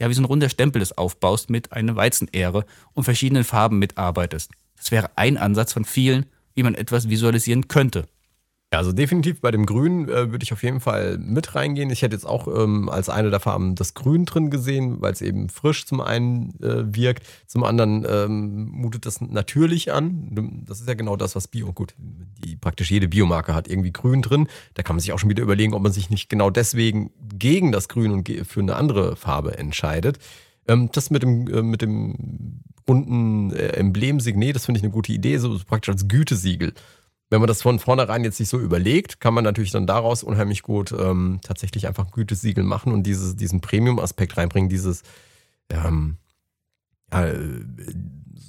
ja, 0.00 0.08
wie 0.08 0.14
so 0.14 0.22
ein 0.22 0.26
runder 0.26 0.48
Stempel 0.48 0.80
das 0.80 0.96
aufbaust 0.96 1.50
mit 1.50 1.72
einer 1.72 1.96
Weizenähre 1.96 2.64
und 2.94 3.04
verschiedenen 3.04 3.44
Farben 3.44 3.78
mitarbeitest. 3.78 4.52
Das 4.76 4.92
wäre 4.92 5.10
ein 5.16 5.36
Ansatz 5.36 5.72
von 5.72 5.84
vielen, 5.84 6.26
wie 6.54 6.62
man 6.62 6.74
etwas 6.74 7.08
visualisieren 7.08 7.66
könnte. 7.68 8.06
Ja, 8.70 8.80
also 8.80 8.92
definitiv 8.92 9.40
bei 9.40 9.50
dem 9.50 9.64
Grün 9.64 10.10
äh, 10.10 10.30
würde 10.30 10.42
ich 10.42 10.52
auf 10.52 10.62
jeden 10.62 10.80
Fall 10.80 11.16
mit 11.16 11.54
reingehen. 11.54 11.88
Ich 11.88 12.02
hätte 12.02 12.14
jetzt 12.14 12.26
auch 12.26 12.48
ähm, 12.48 12.90
als 12.90 13.08
eine 13.08 13.30
der 13.30 13.40
Farben 13.40 13.74
das 13.74 13.94
Grün 13.94 14.26
drin 14.26 14.50
gesehen, 14.50 15.00
weil 15.00 15.10
es 15.12 15.22
eben 15.22 15.48
frisch 15.48 15.86
zum 15.86 16.02
einen 16.02 16.50
äh, 16.62 16.84
wirkt, 16.94 17.26
zum 17.46 17.64
anderen 17.64 18.04
ähm, 18.06 18.66
mutet 18.70 19.06
das 19.06 19.22
natürlich 19.22 19.90
an. 19.90 20.64
Das 20.66 20.80
ist 20.80 20.88
ja 20.88 20.92
genau 20.92 21.16
das, 21.16 21.34
was 21.34 21.48
Bio, 21.48 21.72
gut, 21.72 21.94
die 21.96 22.56
praktisch 22.56 22.90
jede 22.90 23.08
Biomarke 23.08 23.54
hat 23.54 23.68
irgendwie 23.68 23.92
Grün 23.92 24.20
drin. 24.20 24.48
Da 24.74 24.82
kann 24.82 24.96
man 24.96 25.00
sich 25.00 25.14
auch 25.14 25.18
schon 25.18 25.30
wieder 25.30 25.42
überlegen, 25.42 25.72
ob 25.72 25.80
man 25.80 25.92
sich 25.92 26.10
nicht 26.10 26.28
genau 26.28 26.50
deswegen 26.50 27.10
gegen 27.38 27.72
das 27.72 27.88
Grün 27.88 28.10
und 28.10 28.28
für 28.28 28.60
eine 28.60 28.76
andere 28.76 29.16
Farbe 29.16 29.56
entscheidet. 29.56 30.18
Ähm, 30.66 30.90
das 30.92 31.08
mit 31.08 31.22
dem, 31.22 31.48
äh, 31.48 31.62
mit 31.62 31.80
dem 31.80 32.60
bunten 32.84 33.50
äh, 33.52 33.68
Emblemsignet, 33.68 34.54
das 34.54 34.66
finde 34.66 34.78
ich 34.78 34.84
eine 34.84 34.92
gute 34.92 35.12
Idee, 35.12 35.38
so 35.38 35.58
praktisch 35.66 35.90
als 35.90 36.08
Gütesiegel. 36.08 36.74
Wenn 37.30 37.40
man 37.40 37.48
das 37.48 37.60
von 37.60 37.78
vornherein 37.78 38.24
jetzt 38.24 38.40
nicht 38.40 38.48
so 38.48 38.58
überlegt, 38.58 39.20
kann 39.20 39.34
man 39.34 39.44
natürlich 39.44 39.70
dann 39.70 39.86
daraus 39.86 40.22
unheimlich 40.22 40.62
gut 40.62 40.92
ähm, 40.92 41.40
tatsächlich 41.42 41.86
einfach 41.86 42.06
ein 42.06 42.10
Gütesiegel 42.12 42.64
machen 42.64 42.92
und 42.92 43.02
dieses, 43.02 43.36
diesen 43.36 43.60
Premium-Aspekt 43.60 44.36
reinbringen, 44.36 44.70
dieses 44.70 45.02
ähm, 45.70 46.16
ja, 47.12 47.26
äh, 47.26 47.38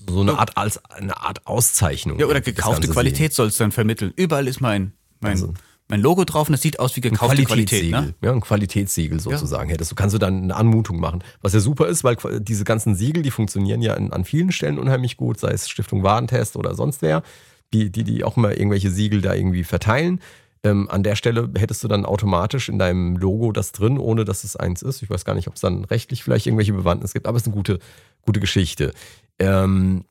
so 0.09 0.21
eine 0.21 0.39
Art 0.39 0.57
als 0.57 0.83
eine 0.85 1.17
Art 1.17 1.45
Auszeichnung. 1.45 2.19
Ja, 2.19 2.25
oder 2.25 2.41
gekaufte 2.41 2.87
Qualität 2.87 3.33
soll 3.33 3.47
es 3.47 3.57
dann 3.57 3.71
vermitteln. 3.71 4.13
Überall 4.15 4.47
ist 4.47 4.61
mein, 4.61 4.93
mein 5.19 5.33
also, 5.33 5.53
mein 5.87 6.01
Logo 6.01 6.23
drauf 6.23 6.47
und 6.47 6.53
das 6.53 6.61
sieht 6.61 6.79
aus 6.79 6.95
wie 6.95 7.01
gekaufte 7.01 7.43
Qualität. 7.43 7.89
Ne? 7.89 8.13
Ja, 8.21 8.31
ein 8.31 8.41
Qualitätssiegel 8.41 9.19
sozusagen 9.19 9.69
ja. 9.69 9.73
hättest. 9.73 9.91
Du 9.91 9.95
kannst 9.95 10.13
du 10.13 10.19
dann 10.19 10.43
eine 10.43 10.55
Anmutung 10.55 10.99
machen. 10.99 11.23
Was 11.41 11.53
ja 11.53 11.59
super 11.59 11.87
ist, 11.87 12.03
weil 12.03 12.15
diese 12.39 12.63
ganzen 12.63 12.95
Siegel, 12.95 13.23
die 13.23 13.31
funktionieren 13.31 13.81
ja 13.81 13.95
in, 13.95 14.13
an 14.13 14.23
vielen 14.23 14.51
Stellen 14.51 14.77
unheimlich 14.77 15.17
gut, 15.17 15.39
sei 15.39 15.49
es 15.51 15.67
Stiftung 15.67 16.03
Warentest 16.03 16.55
oder 16.55 16.75
sonst 16.75 17.01
wer, 17.01 17.23
die, 17.73 17.91
die, 17.91 18.03
die 18.03 18.23
auch 18.23 18.37
immer 18.37 18.51
irgendwelche 18.51 18.91
Siegel 18.91 19.21
da 19.21 19.33
irgendwie 19.33 19.63
verteilen. 19.63 20.21
Ähm, 20.63 20.89
an 20.89 21.03
der 21.03 21.15
Stelle 21.15 21.49
hättest 21.57 21.83
du 21.83 21.87
dann 21.87 22.05
automatisch 22.05 22.69
in 22.69 22.79
deinem 22.79 23.15
Logo 23.15 23.51
das 23.51 23.71
drin, 23.71 23.97
ohne 23.97 24.25
dass 24.25 24.43
es 24.43 24.55
eins 24.55 24.81
ist. 24.81 25.01
Ich 25.01 25.09
weiß 25.09 25.23
gar 25.23 25.35
nicht, 25.35 25.47
ob 25.47 25.55
es 25.55 25.61
dann 25.61 25.85
rechtlich 25.85 26.23
vielleicht 26.23 26.47
irgendwelche 26.47 26.73
Bewandtnis 26.73 27.13
gibt, 27.13 27.27
aber 27.27 27.37
es 27.37 27.43
ist 27.43 27.47
eine 27.47 27.55
gute, 27.55 27.79
gute 28.23 28.39
Geschichte. 28.39 28.93
Ähm, 29.39 30.03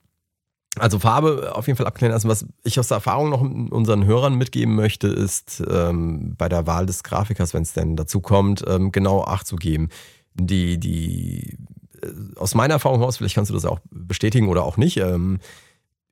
Also 0.79 0.99
Farbe 1.01 1.55
auf 1.55 1.67
jeden 1.67 1.77
Fall 1.77 1.87
abklären 1.87 2.13
lassen. 2.13 2.29
Was 2.29 2.47
ich 2.63 2.79
aus 2.79 2.89
der 2.89 2.97
Erfahrung 2.97 3.31
noch 3.31 3.41
unseren 3.41 4.05
Hörern 4.07 4.37
mitgeben 4.37 4.75
möchte, 4.77 5.09
ist 5.09 5.63
ähm, 5.69 6.35
bei 6.39 6.49
der 6.49 6.67
Wahl 6.67 6.87
des 6.87 7.03
Grafikers, 7.03 7.53
wenn 7.53 7.63
es 7.63 7.73
denn 7.73 7.97
dazu 7.97 8.21
kommt, 8.21 8.65
ähm, 8.69 8.93
genau 8.93 9.25
Acht 9.25 9.47
zu 9.47 9.57
geben. 9.57 9.89
Die, 10.35 10.79
die, 10.79 11.59
äh, 12.01 12.13
aus 12.37 12.55
meiner 12.55 12.75
Erfahrung 12.75 13.01
heraus, 13.01 13.17
vielleicht 13.17 13.35
kannst 13.35 13.51
du 13.51 13.55
das 13.55 13.65
auch 13.65 13.81
bestätigen 13.91 14.49
oder 14.49 14.63
auch 14.63 14.77
nicht, 14.77 14.99
ähm, 14.99 15.41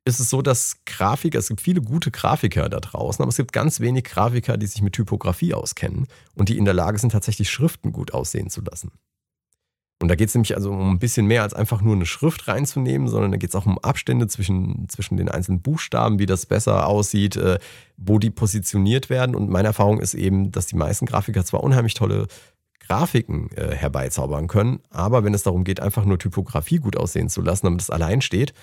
ist 0.07 0.19
es 0.19 0.29
so, 0.29 0.41
dass 0.41 0.77
Grafiker, 0.85 1.37
es 1.37 1.49
gibt 1.49 1.61
viele 1.61 1.81
gute 1.81 2.11
Grafiker 2.11 2.69
da 2.69 2.79
draußen, 2.79 3.21
aber 3.21 3.29
es 3.29 3.37
gibt 3.37 3.51
ganz 3.51 3.79
wenig 3.79 4.05
Grafiker, 4.05 4.57
die 4.57 4.65
sich 4.65 4.81
mit 4.81 4.93
Typografie 4.93 5.53
auskennen 5.53 6.07
und 6.33 6.49
die 6.49 6.57
in 6.57 6.65
der 6.65 6.73
Lage 6.73 6.97
sind, 6.97 7.11
tatsächlich 7.11 7.49
Schriften 7.49 7.91
gut 7.91 8.13
aussehen 8.13 8.49
zu 8.49 8.61
lassen. 8.61 8.91
Und 9.99 10.09
da 10.09 10.15
geht 10.15 10.29
es 10.29 10.35
nämlich 10.35 10.55
also 10.55 10.71
um 10.71 10.91
ein 10.91 10.99
bisschen 10.99 11.25
mehr 11.25 11.41
als 11.41 11.53
einfach 11.53 11.81
nur 11.81 11.95
eine 11.95 12.05
Schrift 12.05 12.47
reinzunehmen, 12.47 13.07
sondern 13.07 13.31
da 13.31 13.37
geht 13.37 13.49
es 13.49 13.55
auch 13.55 13.65
um 13.65 13.79
Abstände 13.79 14.27
zwischen, 14.27 14.87
zwischen 14.89 15.17
den 15.17 15.27
einzelnen 15.27 15.61
Buchstaben, 15.61 16.19
wie 16.19 16.27
das 16.27 16.45
besser 16.45 16.87
aussieht, 16.87 17.35
äh, 17.35 17.57
wo 17.97 18.19
die 18.19 18.29
positioniert 18.29 19.09
werden. 19.09 19.35
Und 19.35 19.49
meine 19.49 19.69
Erfahrung 19.69 19.99
ist 19.99 20.13
eben, 20.13 20.51
dass 20.51 20.67
die 20.67 20.75
meisten 20.75 21.07
Grafiker 21.07 21.43
zwar 21.43 21.63
unheimlich 21.63 21.95
tolle 21.95 22.27
Grafiken 22.87 23.49
äh, 23.55 23.75
herbeizaubern 23.75 24.47
können, 24.47 24.79
aber 24.91 25.23
wenn 25.23 25.33
es 25.33 25.43
darum 25.43 25.63
geht, 25.63 25.81
einfach 25.81 26.05
nur 26.05 26.19
Typografie 26.19 26.77
gut 26.77 26.95
aussehen 26.95 27.27
zu 27.27 27.41
lassen, 27.41 27.65
damit 27.65 27.81
es 27.81 27.89
allein 27.89 28.21
steht, 28.21 28.53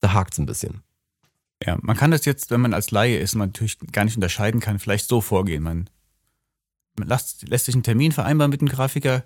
da 0.00 0.12
hakt 0.12 0.34
es 0.34 0.38
ein 0.38 0.46
bisschen. 0.46 0.82
Ja, 1.64 1.76
man 1.82 1.96
kann 1.96 2.10
das 2.10 2.24
jetzt, 2.24 2.50
wenn 2.50 2.60
man 2.60 2.74
als 2.74 2.90
Laie 2.90 3.18
ist, 3.18 3.34
man 3.34 3.48
natürlich 3.48 3.78
gar 3.92 4.04
nicht 4.04 4.16
unterscheiden 4.16 4.60
kann, 4.60 4.78
vielleicht 4.78 5.08
so 5.08 5.20
vorgehen. 5.20 5.62
Man, 5.62 5.90
man 6.98 7.08
lässt, 7.08 7.48
lässt 7.48 7.66
sich 7.66 7.74
einen 7.74 7.82
Termin 7.82 8.12
vereinbaren 8.12 8.50
mit 8.50 8.60
dem 8.60 8.68
Grafiker, 8.68 9.24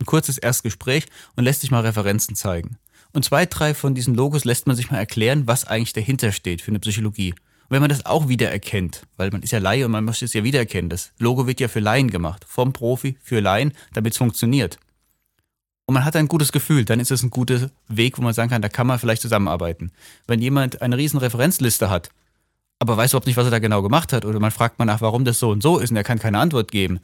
ein 0.00 0.06
kurzes 0.06 0.38
Erstgespräch 0.38 1.06
und 1.36 1.44
lässt 1.44 1.60
sich 1.60 1.70
mal 1.70 1.80
Referenzen 1.80 2.34
zeigen. 2.34 2.78
Und 3.12 3.24
zwei, 3.24 3.46
drei 3.46 3.74
von 3.74 3.94
diesen 3.94 4.14
Logos 4.14 4.44
lässt 4.44 4.66
man 4.66 4.74
sich 4.74 4.90
mal 4.90 4.98
erklären, 4.98 5.46
was 5.46 5.64
eigentlich 5.66 5.92
dahinter 5.92 6.32
steht 6.32 6.62
für 6.62 6.70
eine 6.70 6.80
Psychologie. 6.80 7.32
Und 7.32 7.70
wenn 7.70 7.80
man 7.80 7.90
das 7.90 8.06
auch 8.06 8.28
wiedererkennt, 8.28 9.06
weil 9.16 9.30
man 9.30 9.42
ist 9.42 9.52
ja 9.52 9.58
Laie 9.58 9.84
und 9.84 9.92
man 9.92 10.04
möchte 10.04 10.24
es 10.24 10.32
ja 10.32 10.42
wiedererkennen, 10.42 10.90
das 10.90 11.12
Logo 11.18 11.46
wird 11.46 11.60
ja 11.60 11.68
für 11.68 11.80
Laien 11.80 12.10
gemacht, 12.10 12.44
vom 12.48 12.72
Profi 12.72 13.16
für 13.22 13.40
Laien, 13.40 13.72
damit 13.92 14.14
es 14.14 14.18
funktioniert. 14.18 14.78
Und 15.86 15.94
man 15.94 16.04
hat 16.04 16.16
ein 16.16 16.28
gutes 16.28 16.52
Gefühl, 16.52 16.84
dann 16.84 17.00
ist 17.00 17.10
es 17.10 17.22
ein 17.22 17.30
guter 17.30 17.70
Weg, 17.88 18.18
wo 18.18 18.22
man 18.22 18.34
sagen 18.34 18.50
kann, 18.50 18.62
da 18.62 18.68
kann 18.68 18.86
man 18.86 18.98
vielleicht 18.98 19.22
zusammenarbeiten. 19.22 19.90
Wenn 20.26 20.40
jemand 20.40 20.80
eine 20.80 20.96
riesen 20.96 21.18
Referenzliste 21.18 21.90
hat, 21.90 22.10
aber 22.78 22.96
weiß 22.96 23.12
überhaupt 23.12 23.26
nicht, 23.26 23.36
was 23.36 23.46
er 23.46 23.50
da 23.50 23.58
genau 23.58 23.82
gemacht 23.82 24.12
hat, 24.12 24.24
oder 24.24 24.40
man 24.40 24.50
fragt 24.50 24.78
mal 24.78 24.84
nach, 24.84 25.00
warum 25.00 25.24
das 25.24 25.38
so 25.38 25.50
und 25.50 25.62
so 25.62 25.78
ist 25.78 25.90
und 25.90 25.96
er 25.96 26.04
kann 26.04 26.18
keine 26.18 26.38
Antwort 26.38 26.70
geben, 26.70 27.00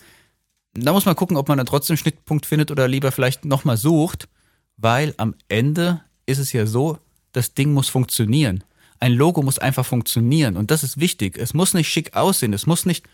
da 0.75 0.93
muss 0.93 1.07
man 1.07 1.17
gucken, 1.17 1.37
ob 1.37 1.49
man 1.49 1.59
dann 1.59 1.67
trotzdem 1.67 1.95
einen 1.95 1.99
Schnittpunkt 1.99 2.47
findet 2.47 2.71
oder 2.71 2.89
lieber 2.89 3.11
vielleicht 3.13 3.45
nochmal 3.45 3.77
sucht, 3.77 4.29
weil 4.77 5.15
am 5.17 5.35
Ende 5.49 6.03
ist 6.27 6.39
es 6.39 6.53
ja 6.53 6.67
so, 6.67 6.99
das 7.33 7.55
Ding 7.55 7.73
muss 7.73 7.89
funktionieren. 7.89 8.65
Ein 9.01 9.13
Logo 9.13 9.43
muss 9.43 9.59
einfach 9.59 9.87
funktionieren 9.87 10.57
und 10.57 10.71
das 10.71 10.85
ist 10.85 10.99
wichtig. 10.99 11.37
Es 11.39 11.55
muss 11.55 11.75
nicht 11.75 11.89
schick 11.89 12.17
aussehen, 12.17 12.53
es 12.53 12.67
muss 12.67 12.87
nicht 12.87 13.07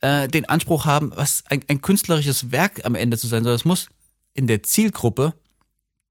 äh, 0.00 0.28
den 0.28 0.48
Anspruch 0.48 0.84
haben, 0.84 1.12
was 1.14 1.44
ein, 1.48 1.62
ein 1.68 1.82
künstlerisches 1.82 2.50
Werk 2.50 2.84
am 2.84 2.94
Ende 2.94 3.18
zu 3.18 3.26
sein, 3.26 3.42
sondern 3.42 3.56
es 3.56 3.64
muss 3.64 3.88
in 4.36 4.46
der 4.46 4.62
Zielgruppe 4.62 5.34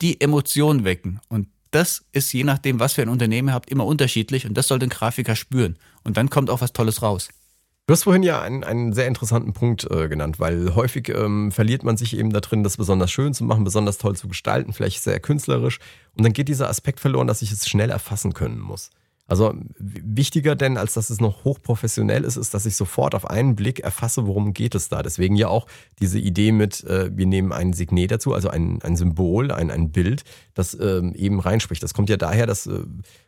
die 0.01 0.19
Emotion 0.19 0.83
wecken. 0.83 1.19
Und 1.29 1.47
das 1.71 2.05
ist 2.11 2.31
je 2.33 2.43
nachdem, 2.43 2.79
was 2.79 2.93
für 2.93 3.01
ein 3.01 3.09
Unternehmen 3.09 3.49
ihr 3.49 3.53
habt, 3.53 3.69
immer 3.69 3.85
unterschiedlich 3.85 4.45
und 4.45 4.55
das 4.55 4.67
soll 4.67 4.79
den 4.79 4.89
Grafiker 4.89 5.35
spüren. 5.35 5.77
Und 6.03 6.17
dann 6.17 6.29
kommt 6.29 6.49
auch 6.49 6.61
was 6.61 6.73
Tolles 6.73 7.01
raus. 7.01 7.29
Du 7.87 7.91
hast 7.91 8.03
vorhin 8.03 8.23
ja 8.23 8.41
einen, 8.41 8.63
einen 8.63 8.93
sehr 8.93 9.07
interessanten 9.07 9.53
Punkt 9.53 9.89
äh, 9.91 10.07
genannt, 10.07 10.39
weil 10.39 10.73
häufig 10.73 11.09
ähm, 11.09 11.51
verliert 11.51 11.83
man 11.83 11.97
sich 11.97 12.17
eben 12.17 12.31
da 12.31 12.39
drin, 12.39 12.63
das 12.63 12.77
besonders 12.77 13.11
schön 13.11 13.35
zu 13.35 13.43
machen, 13.43 13.63
besonders 13.63 13.99
toll 13.99 14.15
zu 14.15 14.27
gestalten, 14.27 14.73
vielleicht 14.73 15.03
sehr 15.03 15.19
künstlerisch. 15.19 15.77
Und 16.15 16.23
dann 16.23 16.33
geht 16.33 16.47
dieser 16.47 16.67
Aspekt 16.67 16.99
verloren, 16.99 17.27
dass 17.27 17.43
ich 17.43 17.51
es 17.51 17.67
schnell 17.67 17.91
erfassen 17.91 18.33
können 18.33 18.59
muss. 18.59 18.89
Also 19.27 19.55
wichtiger 19.79 20.55
denn, 20.55 20.77
als 20.77 20.93
dass 20.93 21.09
es 21.09 21.19
noch 21.19 21.43
hochprofessionell 21.45 22.23
ist, 22.23 22.35
ist, 22.35 22.53
dass 22.53 22.67
ich 22.67 22.75
sofort 22.75 23.15
auf 23.15 23.27
einen 23.27 23.55
Blick 23.55 23.79
erfasse, 23.79 24.27
worum 24.27 24.53
geht 24.53 24.75
es 24.75 24.87
da. 24.87 25.01
Deswegen 25.01 25.35
ja 25.35 25.47
auch 25.47 25.65
diese 25.99 26.19
Idee 26.19 26.51
mit, 26.51 26.83
äh, 26.83 27.09
wir 27.15 27.25
nehmen 27.25 27.51
ein 27.51 27.73
Signet 27.73 28.11
dazu, 28.11 28.33
also 28.33 28.49
ein, 28.49 28.81
ein 28.83 28.95
Symbol, 28.95 29.51
ein, 29.51 29.71
ein 29.71 29.91
Bild, 29.91 30.23
das 30.53 30.77
ähm, 30.79 31.13
eben 31.15 31.39
reinspricht. 31.39 31.81
Das 31.81 31.95
kommt 31.95 32.09
ja 32.09 32.17
daher, 32.17 32.45
dass 32.45 32.67
äh, 32.67 32.83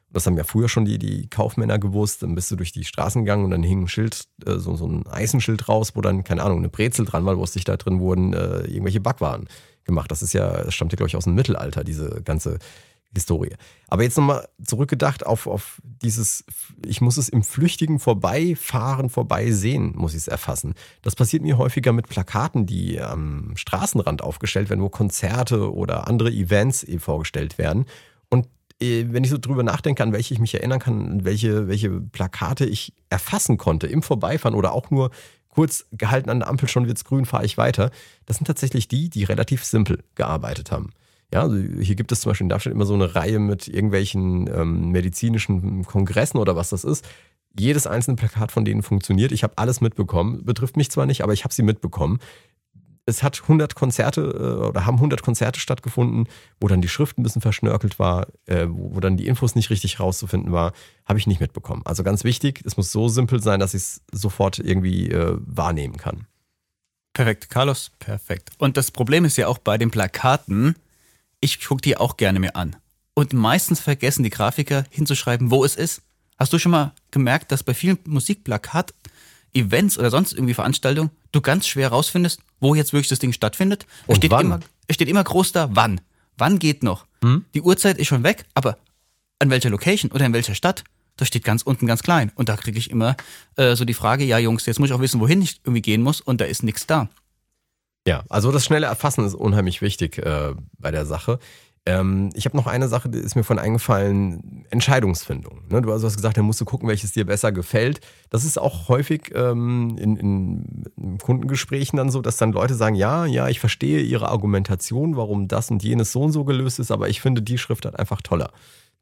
das 0.10 0.26
haben 0.26 0.38
ja 0.38 0.44
früher 0.44 0.70
schon 0.70 0.86
die, 0.86 1.00
die 1.00 1.28
Kaufmänner 1.30 1.80
gewusst. 1.80 2.24
Dann 2.24 2.36
bist 2.36 2.50
du 2.52 2.56
durch 2.56 2.72
die 2.72 2.86
Straßen 2.86 3.24
gegangen 3.24 3.44
und 3.44 3.52
dann 3.52 3.64
hing 3.64 3.84
ein 3.84 3.88
Schild, 3.88 4.26
äh, 4.46 4.58
so, 4.58 4.76
so 4.76 4.88
ein 4.88 5.06
Eisenschild 5.08 5.68
raus, 5.68 5.96
wo 5.96 6.02
dann, 6.02 6.24
keine 6.24 6.44
Ahnung, 6.44 6.60
eine 6.60 6.70
Brezel 6.70 7.06
dran 7.06 7.26
war, 7.26 7.38
wusste 7.38 7.60
ich, 7.60 7.66
da 7.66 7.76
drin 7.76 8.00
wurden 8.00 8.34
äh, 8.34 8.62
irgendwelche 8.62 9.02
Backwaren 9.02 9.48
gemacht. 9.84 10.12
Das 10.12 10.22
ist 10.22 10.34
ja, 10.34 10.64
das 10.64 10.74
stammt 10.74 10.92
ja, 10.92 10.98
glaube 10.98 11.08
ich, 11.08 11.16
aus 11.16 11.26
dem 11.26 11.36
Mittelalter, 11.36 11.84
diese 11.84 12.22
ganze 12.24 12.60
Historie. 13.14 13.56
Aber 13.88 14.04
jetzt 14.04 14.18
nochmal 14.18 14.48
zurückgedacht 14.64 15.26
auf, 15.26 15.48
auf 15.48 15.82
dieses, 15.84 16.44
ich 16.86 17.02
muss 17.02 17.18
es 17.18 17.30
im 17.30 17.44
flüchtigen 17.44 18.00
Vorbeifahren, 18.00 19.10
Vorbeisehen, 19.10 19.94
muss 19.96 20.14
ich 20.14 20.20
es 20.20 20.28
erfassen. 20.28 20.74
Das 21.02 21.16
passiert 21.16 21.44
mir 21.44 21.58
häufiger 21.58 21.94
mit 21.94 22.10
Plakaten, 22.10 22.66
die 22.66 23.02
am 23.02 23.56
Straßenrand 23.56 24.22
aufgestellt 24.22 24.70
werden, 24.70 24.82
wo 24.82 24.90
Konzerte 24.90 25.74
oder 25.74 26.08
andere 26.08 26.32
Events 26.32 26.84
eh 26.84 27.00
vorgestellt 27.00 27.58
werden. 27.58 27.86
Und 28.30 28.48
äh, 28.82 29.06
wenn 29.10 29.24
ich 29.24 29.30
so 29.30 29.38
drüber 29.38 29.64
nachdenke, 29.64 30.04
an 30.04 30.14
welche 30.14 30.34
ich 30.34 30.40
mich 30.40 30.54
erinnern 30.54 30.80
kann, 30.80 31.26
welche, 31.26 31.68
welche 31.68 31.90
Plakate 31.90 32.66
ich 32.66 32.94
erfassen 33.10 33.58
konnte 33.58 33.88
im 33.88 34.04
Vorbeifahren 34.04 34.56
oder 34.56 34.74
auch 34.74 34.92
nur 34.92 35.12
kurz 35.50 35.88
gehalten 35.92 36.30
an 36.30 36.40
der 36.40 36.50
Ampel, 36.50 36.70
schon 36.70 36.86
wird's 36.86 37.04
grün, 37.04 37.26
fahre 37.26 37.46
ich 37.46 37.58
weiter. 37.58 37.90
Das 38.28 38.38
sind 38.38 38.46
tatsächlich 38.46 38.88
die, 38.88 39.10
die 39.10 39.24
relativ 39.24 39.64
simpel 39.64 40.04
gearbeitet 40.14 40.72
haben. 40.72 40.92
Ja, 41.34 41.42
also 41.42 41.58
hier 41.58 41.96
gibt 41.96 42.12
es 42.12 42.22
zum 42.22 42.30
Beispiel 42.30 42.46
in 42.46 42.50
Darmstadt 42.50 42.74
immer 42.74 42.86
so 42.86 42.94
eine 42.94 43.16
Reihe 43.16 43.40
mit 43.40 43.68
irgendwelchen 43.68 44.48
ähm, 44.48 44.92
medizinischen 44.92 45.84
Kongressen 45.86 46.38
oder 46.38 46.56
was 46.56 46.70
das 46.70 46.84
ist. 46.84 47.06
Jedes 47.60 47.88
einzelne 47.88 48.16
Plakat 48.16 48.52
von 48.52 48.66
denen 48.66 48.84
funktioniert. 48.84 49.32
Ich 49.32 49.44
habe 49.44 49.58
alles 49.58 49.82
mitbekommen. 49.82 50.46
Betrifft 50.46 50.78
mich 50.78 50.92
zwar 50.92 51.06
nicht, 51.06 51.22
aber 51.22 51.34
ich 51.34 51.44
habe 51.44 51.54
sie 51.54 51.64
mitbekommen 51.64 52.20
es 53.08 53.24
hat 53.24 53.42
100 53.42 53.74
Konzerte 53.74 54.22
äh, 54.22 54.68
oder 54.68 54.86
haben 54.86 54.96
100 54.96 55.24
Konzerte 55.24 55.60
stattgefunden, 55.60 56.28
wo 56.60 56.68
dann 56.68 56.82
die 56.82 56.90
Schrift 56.90 57.18
ein 57.18 57.24
bisschen 57.24 57.42
verschnörkelt 57.42 57.98
war, 57.98 58.28
äh, 58.46 58.68
wo 58.70 59.00
dann 59.00 59.18
die 59.18 59.28
Infos 59.28 59.56
nicht 59.56 59.70
richtig 59.72 60.00
rauszufinden 60.00 60.52
war, 60.52 60.74
habe 61.06 61.18
ich 61.18 61.26
nicht 61.26 61.40
mitbekommen. 61.40 61.82
Also 61.86 62.04
ganz 62.04 62.24
wichtig, 62.24 62.62
es 62.66 62.78
muss 62.78 62.92
so 62.92 63.08
simpel 63.08 63.42
sein, 63.42 63.60
dass 63.60 63.74
ich 63.74 63.82
es 63.82 64.02
sofort 64.12 64.60
irgendwie 64.60 65.10
äh, 65.10 65.38
wahrnehmen 65.40 65.98
kann. 65.98 66.28
Perfekt, 67.14 67.50
Carlos, 67.50 67.92
perfekt. 67.98 68.52
Und 68.60 68.78
das 68.78 68.92
Problem 68.92 69.26
ist 69.26 69.38
ja 69.38 69.48
auch 69.48 69.58
bei 69.58 69.78
den 69.78 69.90
Plakaten, 69.90 70.76
ich 71.40 71.66
gucke 71.66 71.82
die 71.82 71.98
auch 71.98 72.18
gerne 72.18 72.40
mir 72.40 72.56
an. 72.56 72.76
Und 73.14 73.34
meistens 73.34 73.80
vergessen 73.80 74.24
die 74.24 74.30
Grafiker 74.30 74.86
hinzuschreiben, 74.90 75.50
wo 75.52 75.64
es 75.66 75.76
ist. 75.76 76.02
Hast 76.38 76.54
du 76.54 76.60
schon 76.60 76.72
mal 76.72 76.94
gemerkt, 77.10 77.52
dass 77.52 77.64
bei 77.64 77.74
vielen 77.74 77.98
Musikplakat 78.06 78.94
Events 79.54 79.98
oder 79.98 80.12
sonst 80.12 80.34
irgendwie 80.34 80.54
Veranstaltungen 80.54 81.10
du 81.32 81.42
ganz 81.42 81.68
schwer 81.68 81.90
rausfindest, 81.90 82.42
wo 82.60 82.76
jetzt 82.76 82.94
wirklich 82.94 83.10
das 83.10 83.20
Ding 83.20 83.34
stattfindet. 83.34 83.86
Es 84.08 84.18
steht, 84.18 84.32
wann? 84.32 84.46
Immer, 84.46 84.60
es 84.88 84.96
steht 84.96 85.08
immer 85.08 85.24
groß 85.24 85.52
da, 85.52 85.70
wann. 85.72 86.02
Wann 86.38 86.60
geht 86.60 86.84
noch? 86.84 87.06
Hm? 87.24 87.46
Die 87.54 87.62
Uhrzeit 87.62 87.98
ist 87.98 88.08
schon 88.08 88.24
weg, 88.24 88.46
aber 88.54 88.78
an 89.40 89.50
welcher 89.50 89.70
Location 89.70 90.12
oder 90.12 90.26
in 90.26 90.34
welcher 90.34 90.56
Stadt? 90.56 90.84
Das 91.16 91.28
steht 91.28 91.44
ganz 91.44 91.64
unten 91.64 91.88
ganz 91.88 92.04
klein. 92.04 92.32
Und 92.36 92.50
da 92.50 92.58
kriege 92.58 92.78
ich 92.78 92.92
immer 92.92 93.18
äh, 93.56 93.76
so 93.76 93.86
die 93.86 93.96
Frage, 93.96 94.24
ja 94.24 94.38
Jungs, 94.38 94.68
jetzt 94.68 94.80
muss 94.80 94.90
ich 94.90 94.94
auch 94.94 95.02
wissen, 95.02 95.20
wohin 95.20 95.42
ich 95.42 95.60
irgendwie 95.64 95.82
gehen 95.82 96.04
muss 96.04 96.22
und 96.22 96.40
da 96.40 96.46
ist 96.46 96.62
nichts 96.62 96.86
da. 96.86 97.10
Ja, 98.08 98.24
also 98.30 98.54
das 98.54 98.64
schnelle 98.64 98.86
Erfassen 98.86 99.26
ist 99.26 99.36
unheimlich 99.36 99.82
wichtig 99.82 100.18
äh, 100.20 100.54
bei 100.80 100.92
der 100.92 101.06
Sache. 101.06 101.40
Ähm, 101.86 102.30
ich 102.36 102.46
habe 102.46 102.56
noch 102.56 102.66
eine 102.66 102.88
Sache, 102.88 103.10
die 103.10 103.18
ist 103.18 103.36
mir 103.36 103.44
von 103.44 103.60
eingefallen, 103.60 104.66
Entscheidungsfindung. 104.70 105.64
Ne? 105.70 105.82
Du 105.82 105.92
hast 105.92 106.16
gesagt, 106.16 106.38
da 106.38 106.42
musst 106.42 106.62
du 106.62 106.66
gucken, 106.66 106.88
welches 106.88 107.12
dir 107.12 107.26
besser 107.26 107.52
gefällt. 107.52 108.00
Das 108.30 108.46
ist 108.46 108.58
auch 108.58 108.88
häufig 108.88 109.34
ähm, 109.36 109.98
in, 110.00 110.16
in, 110.16 111.18
Kundengesprächen 111.22 111.98
dann 111.98 112.10
so, 112.10 112.22
dass 112.22 112.38
dann 112.38 112.54
Leute 112.54 112.76
sagen, 112.76 112.96
ja, 112.96 113.26
ja, 113.26 113.50
ich 113.50 113.60
verstehe 113.60 114.00
ihre 114.00 114.30
Argumentation, 114.30 115.18
warum 115.18 115.50
das 115.50 115.70
und 115.70 115.84
jenes 115.84 116.14
so 116.14 116.22
und 116.22 116.32
so 116.32 116.46
gelöst 116.46 116.80
ist, 116.80 116.92
aber 116.92 117.10
ich 117.10 117.20
finde 117.20 117.42
die 117.42 117.58
Schriftart 117.58 118.00
einfach 118.00 118.22
toller. 118.22 118.52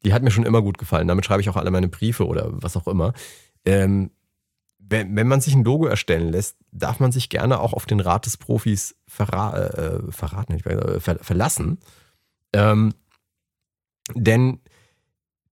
Die 0.03 0.13
hat 0.13 0.23
mir 0.23 0.31
schon 0.31 0.47
immer 0.47 0.63
gut 0.63 0.79
gefallen. 0.79 1.07
Damit 1.07 1.25
schreibe 1.25 1.41
ich 1.41 1.49
auch 1.49 1.57
alle 1.57 1.69
meine 1.69 1.89
Briefe 1.89 2.25
oder 2.25 2.47
was 2.53 2.75
auch 2.75 2.87
immer. 2.87 3.13
Ähm, 3.65 4.09
wenn, 4.87 5.15
wenn 5.15 5.27
man 5.27 5.41
sich 5.41 5.55
ein 5.55 5.63
Logo 5.63 5.85
erstellen 5.87 6.31
lässt, 6.31 6.57
darf 6.71 6.99
man 6.99 7.11
sich 7.11 7.29
gerne 7.29 7.59
auch 7.59 7.73
auf 7.73 7.85
den 7.85 7.99
Rat 7.99 8.25
des 8.25 8.37
Profis 8.37 8.95
verra 9.07 9.57
äh, 9.57 10.11
verraten, 10.11 10.53
äh, 10.53 10.99
ver 10.99 11.17
verlassen 11.21 11.79
ähm, 12.55 12.93
denn 14.13 14.59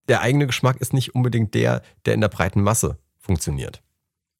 der 0.07 0.21
eigene 0.21 0.47
Geschmack 0.47 0.77
ist 0.79 0.93
nicht 0.93 1.15
unbedingt 1.15 1.53
der, 1.53 1.81
der 2.05 2.13
in 2.13 2.21
der 2.21 2.29
breiten 2.29 2.61
Masse 2.61 2.97
funktioniert. 3.19 3.81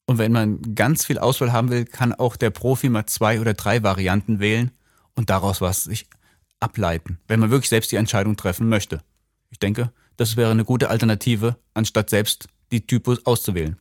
Und 0.06 0.18
wenn 0.18 0.32
man 0.32 0.74
ganz 0.74 1.04
viel 1.04 1.18
Auswahl 1.18 1.52
haben 1.52 1.70
will, 1.70 1.84
kann 1.84 2.12
auch 2.12 2.36
der 2.36 2.50
Profi 2.50 2.88
mal 2.88 3.06
zwei 3.06 3.40
oder 3.40 3.54
drei 3.54 3.82
Varianten 3.82 4.40
wählen 4.40 4.70
und 5.14 5.30
daraus 5.30 5.60
was 5.60 5.84
sich 5.84 6.08
ableiten, 6.60 7.18
wenn 7.28 7.40
man 7.40 7.50
wirklich 7.50 7.70
selbst 7.70 7.92
die 7.92 7.96
Entscheidung 7.96 8.36
treffen 8.36 8.68
möchte. 8.68 9.02
Ich 9.50 9.58
denke, 9.58 9.92
das 10.16 10.36
wäre 10.36 10.50
eine 10.50 10.64
gute 10.64 10.90
Alternative, 10.90 11.56
anstatt 11.74 12.10
selbst 12.10 12.48
die 12.70 12.86
Typus 12.86 13.24
auszuwählen. 13.26 13.76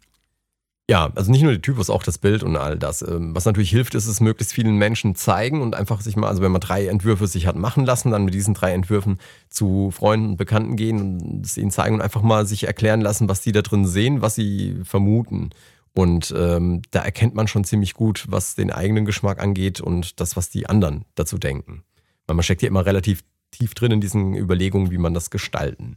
Ja, 0.90 1.14
also 1.16 1.32
nicht 1.32 1.44
nur 1.44 1.54
der 1.54 1.62
Typus, 1.62 1.90
auch 1.90 2.04
das 2.04 2.18
Bild 2.18 2.44
und 2.44 2.58
all 2.58 2.78
das. 2.78 3.02
Ähm, 3.02 3.34
Was 3.34 3.46
natürlich 3.46 3.70
hilft, 3.70 3.96
ist 3.96 4.06
es 4.06 4.20
möglichst 4.20 4.54
vielen 4.54 4.76
Menschen 4.76 5.16
zeigen 5.16 5.62
und 5.62 5.76
einfach 5.76 6.02
sich 6.02 6.18
mal, 6.18 6.28
also 6.28 6.42
wenn 6.42 6.52
man 6.52 6.60
drei 6.60 6.88
Entwürfe 6.88 7.26
sich 7.28 7.48
hat 7.48 7.56
machen 7.56 7.86
lassen, 7.86 8.12
dann 8.12 8.26
mit 8.26 8.34
diesen 8.34 8.54
drei 8.54 8.74
Entwürfen 8.74 9.18
zu 9.50 9.92
Freunden 9.92 10.32
und 10.32 10.38
Bekannten 10.38 10.76
gehen 10.76 11.00
und 11.22 11.46
es 11.46 11.58
ihnen 11.58 11.72
zeigen 11.72 11.96
und 11.96 12.02
einfach 12.02 12.22
mal 12.22 12.46
sich 12.46 12.66
erklären 12.66 13.00
lassen, 13.00 13.30
was 13.30 13.40
die 13.40 13.54
da 13.54 13.62
drin 13.62 13.86
sehen, 13.86 14.22
was 14.22 14.36
sie 14.36 14.78
vermuten. 14.84 15.52
Und 15.94 16.34
ähm, 16.36 16.82
da 16.92 17.02
erkennt 17.02 17.34
man 17.34 17.48
schon 17.48 17.64
ziemlich 17.64 17.94
gut, 17.94 18.26
was 18.28 18.56
den 18.56 18.72
eigenen 18.72 19.06
Geschmack 19.06 19.42
angeht 19.42 19.80
und 19.80 20.20
das, 20.20 20.36
was 20.36 20.50
die 20.50 20.68
anderen 20.68 21.06
dazu 21.16 21.38
denken. 21.38 21.84
Weil 22.28 22.36
man 22.36 22.44
steckt 22.44 22.62
ja 22.62 22.68
immer 22.68 22.86
relativ 22.86 23.24
tief 23.52 23.74
drin 23.74 23.92
in 23.92 24.02
diesen 24.02 24.36
Überlegungen, 24.36 24.92
wie 24.92 24.98
man 24.98 25.14
das 25.14 25.30
gestalten 25.30 25.96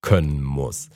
können 0.00 0.42
muss. 0.42 0.88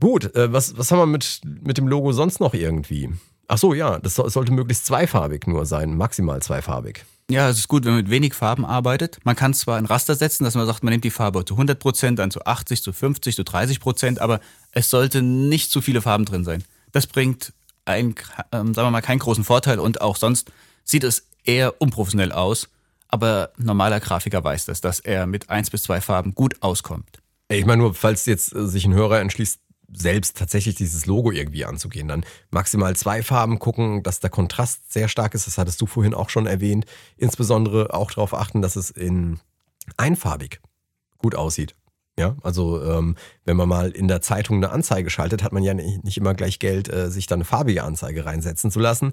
Gut, 0.00 0.34
äh, 0.34 0.52
was, 0.52 0.76
was 0.76 0.90
haben 0.90 0.98
wir 0.98 1.06
mit, 1.06 1.40
mit 1.44 1.78
dem 1.78 1.86
Logo 1.86 2.12
sonst 2.12 2.40
noch 2.40 2.54
irgendwie? 2.54 3.10
Ach 3.48 3.58
so, 3.58 3.74
ja, 3.74 3.98
das 3.98 4.14
so- 4.14 4.28
sollte 4.28 4.52
möglichst 4.52 4.86
zweifarbig 4.86 5.46
nur 5.46 5.66
sein, 5.66 5.96
maximal 5.96 6.40
zweifarbig. 6.40 7.04
Ja, 7.30 7.48
es 7.48 7.58
ist 7.58 7.68
gut, 7.68 7.84
wenn 7.84 7.92
man 7.92 8.02
mit 8.02 8.10
wenig 8.10 8.34
Farben 8.34 8.64
arbeitet. 8.64 9.18
Man 9.24 9.36
kann 9.36 9.54
zwar 9.54 9.76
ein 9.76 9.86
Raster 9.86 10.16
setzen, 10.16 10.42
dass 10.44 10.54
man 10.56 10.66
sagt, 10.66 10.82
man 10.82 10.90
nimmt 10.92 11.04
die 11.04 11.10
Farbe 11.10 11.44
zu 11.44 11.54
100 11.54 11.78
Prozent, 11.78 12.18
dann 12.18 12.30
zu 12.32 12.44
80, 12.44 12.82
zu 12.82 12.92
50, 12.92 13.36
zu 13.36 13.44
30 13.44 13.78
Prozent, 13.78 14.20
aber 14.20 14.40
es 14.72 14.90
sollte 14.90 15.22
nicht 15.22 15.70
zu 15.70 15.80
viele 15.80 16.00
Farben 16.02 16.24
drin 16.24 16.44
sein. 16.44 16.64
Das 16.92 17.06
bringt 17.06 17.52
ein, 17.84 18.14
ähm, 18.52 18.74
sagen 18.74 18.86
wir 18.88 18.90
mal, 18.90 19.00
keinen 19.00 19.20
großen 19.20 19.44
Vorteil 19.44 19.78
und 19.78 20.00
auch 20.00 20.16
sonst 20.16 20.50
sieht 20.84 21.04
es 21.04 21.26
eher 21.44 21.80
unprofessionell 21.80 22.32
aus. 22.32 22.68
Aber 23.08 23.50
normaler 23.58 24.00
Grafiker 24.00 24.42
weiß 24.42 24.66
das, 24.66 24.80
dass 24.80 24.98
er 25.00 25.26
mit 25.26 25.50
eins 25.50 25.70
bis 25.70 25.82
zwei 25.84 26.00
Farben 26.00 26.34
gut 26.34 26.62
auskommt. 26.62 27.20
Ich 27.48 27.66
meine 27.66 27.82
nur, 27.82 27.94
falls 27.94 28.26
jetzt 28.26 28.54
äh, 28.54 28.66
sich 28.66 28.84
ein 28.84 28.94
Hörer 28.94 29.20
entschließt, 29.20 29.58
selbst 29.92 30.36
tatsächlich 30.36 30.74
dieses 30.74 31.06
Logo 31.06 31.30
irgendwie 31.30 31.64
anzugehen, 31.64 32.08
dann 32.08 32.24
maximal 32.50 32.94
zwei 32.96 33.22
Farben 33.22 33.58
gucken, 33.58 34.02
dass 34.02 34.20
der 34.20 34.30
Kontrast 34.30 34.92
sehr 34.92 35.08
stark 35.08 35.34
ist. 35.34 35.46
Das 35.46 35.58
hattest 35.58 35.80
du 35.80 35.86
vorhin 35.86 36.14
auch 36.14 36.30
schon 36.30 36.46
erwähnt. 36.46 36.86
Insbesondere 37.16 37.92
auch 37.92 38.10
darauf 38.10 38.34
achten, 38.34 38.62
dass 38.62 38.76
es 38.76 38.90
in 38.90 39.40
einfarbig 39.96 40.60
gut 41.18 41.34
aussieht. 41.34 41.74
Ja, 42.18 42.36
also 42.42 42.82
ähm, 42.84 43.16
wenn 43.44 43.56
man 43.56 43.68
mal 43.68 43.90
in 43.90 44.06
der 44.06 44.20
Zeitung 44.20 44.56
eine 44.56 44.70
Anzeige 44.70 45.08
schaltet, 45.08 45.42
hat 45.42 45.52
man 45.52 45.62
ja 45.62 45.72
nicht 45.72 46.18
immer 46.18 46.34
gleich 46.34 46.58
Geld, 46.58 46.92
äh, 46.92 47.10
sich 47.10 47.26
da 47.26 47.34
eine 47.34 47.44
farbige 47.44 47.84
Anzeige 47.84 48.26
reinsetzen 48.26 48.70
zu 48.70 48.78
lassen. 48.78 49.12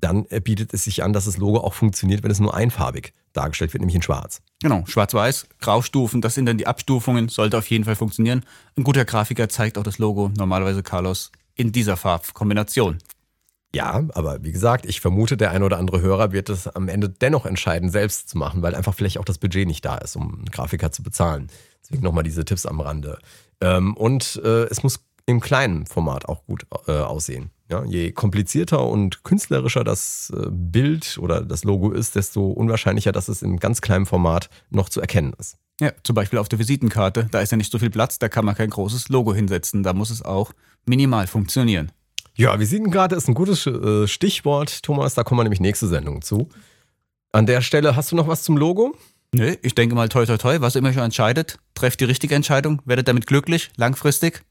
Dann 0.00 0.26
äh, 0.30 0.40
bietet 0.40 0.74
es 0.74 0.84
sich 0.84 1.02
an, 1.02 1.12
dass 1.12 1.24
das 1.24 1.36
Logo 1.36 1.60
auch 1.60 1.74
funktioniert, 1.74 2.22
wenn 2.22 2.30
es 2.30 2.40
nur 2.40 2.54
einfarbig 2.54 3.12
dargestellt 3.32 3.72
wird, 3.72 3.80
nämlich 3.80 3.96
in 3.96 4.02
Schwarz. 4.02 4.40
Genau, 4.62 4.84
schwarz-weiß, 4.86 5.46
Graustufen, 5.60 6.20
das 6.20 6.34
sind 6.34 6.46
dann 6.46 6.58
die 6.58 6.66
Abstufungen, 6.66 7.28
sollte 7.28 7.58
auf 7.58 7.68
jeden 7.68 7.84
Fall 7.84 7.96
funktionieren. 7.96 8.44
Ein 8.76 8.84
guter 8.84 9.04
Grafiker 9.04 9.48
zeigt 9.48 9.78
auch 9.78 9.82
das 9.82 9.98
Logo, 9.98 10.30
normalerweise 10.36 10.82
Carlos, 10.82 11.30
in 11.54 11.72
dieser 11.72 11.96
Farbkombination. 11.96 12.98
Ja, 13.74 14.04
aber 14.14 14.42
wie 14.42 14.52
gesagt, 14.52 14.86
ich 14.86 15.00
vermute, 15.00 15.36
der 15.36 15.50
ein 15.50 15.62
oder 15.62 15.78
andere 15.78 16.00
Hörer 16.00 16.32
wird 16.32 16.48
es 16.48 16.66
am 16.66 16.88
Ende 16.88 17.10
dennoch 17.10 17.44
entscheiden, 17.44 17.90
selbst 17.90 18.28
zu 18.28 18.38
machen, 18.38 18.62
weil 18.62 18.74
einfach 18.74 18.94
vielleicht 18.94 19.18
auch 19.18 19.24
das 19.24 19.38
Budget 19.38 19.66
nicht 19.66 19.84
da 19.84 19.96
ist, 19.98 20.16
um 20.16 20.34
einen 20.34 20.44
Grafiker 20.46 20.92
zu 20.92 21.02
bezahlen. 21.02 21.48
Deswegen 21.82 22.02
nochmal 22.02 22.24
diese 22.24 22.44
Tipps 22.44 22.64
am 22.64 22.80
Rande. 22.80 23.18
Ähm, 23.60 23.94
und 23.96 24.40
äh, 24.42 24.64
es 24.64 24.82
muss 24.82 25.00
im 25.26 25.40
kleinen 25.40 25.84
Format 25.84 26.26
auch 26.26 26.44
gut 26.46 26.66
äh, 26.86 26.92
aussehen. 26.92 27.50
Ja, 27.68 27.84
je 27.84 28.12
komplizierter 28.12 28.86
und 28.86 29.24
künstlerischer 29.24 29.82
das 29.82 30.32
äh, 30.36 30.46
Bild 30.50 31.18
oder 31.20 31.40
das 31.40 31.64
Logo 31.64 31.90
ist, 31.90 32.14
desto 32.14 32.46
unwahrscheinlicher, 32.46 33.10
dass 33.10 33.28
es 33.28 33.42
in 33.42 33.58
ganz 33.58 33.80
kleinem 33.80 34.06
Format 34.06 34.48
noch 34.70 34.88
zu 34.88 35.00
erkennen 35.00 35.32
ist. 35.38 35.56
Ja, 35.80 35.90
zum 36.04 36.14
Beispiel 36.14 36.38
auf 36.38 36.48
der 36.48 36.58
Visitenkarte, 36.58 37.28
da 37.30 37.40
ist 37.40 37.50
ja 37.50 37.56
nicht 37.56 37.72
so 37.72 37.78
viel 37.78 37.90
Platz, 37.90 38.18
da 38.18 38.28
kann 38.28 38.44
man 38.44 38.54
kein 38.54 38.70
großes 38.70 39.08
Logo 39.08 39.34
hinsetzen, 39.34 39.82
da 39.82 39.92
muss 39.92 40.10
es 40.10 40.22
auch 40.22 40.52
minimal 40.86 41.26
funktionieren. 41.26 41.90
Ja, 42.36 42.58
Visitenkarte 42.60 43.16
ist 43.16 43.28
ein 43.28 43.34
gutes 43.34 43.66
äh, 43.66 44.06
Stichwort, 44.06 44.82
Thomas. 44.82 45.14
Da 45.14 45.24
kommen 45.24 45.38
wir 45.38 45.44
nämlich 45.44 45.60
nächste 45.60 45.88
Sendung 45.88 46.20
zu. 46.20 46.50
An 47.32 47.46
der 47.46 47.62
Stelle 47.62 47.96
hast 47.96 48.12
du 48.12 48.16
noch 48.16 48.28
was 48.28 48.42
zum 48.42 48.58
Logo? 48.58 48.94
Nö, 49.34 49.56
ich 49.62 49.74
denke 49.74 49.94
mal 49.94 50.08
toi 50.08 50.24
toi 50.26 50.36
toi, 50.36 50.60
was 50.60 50.76
immer 50.76 50.92
schon 50.92 51.02
entscheidet, 51.02 51.58
trefft 51.74 52.00
die 52.00 52.04
richtige 52.04 52.34
Entscheidung, 52.34 52.80
werdet 52.84 53.08
damit 53.08 53.26
glücklich, 53.26 53.70
langfristig. 53.76 54.42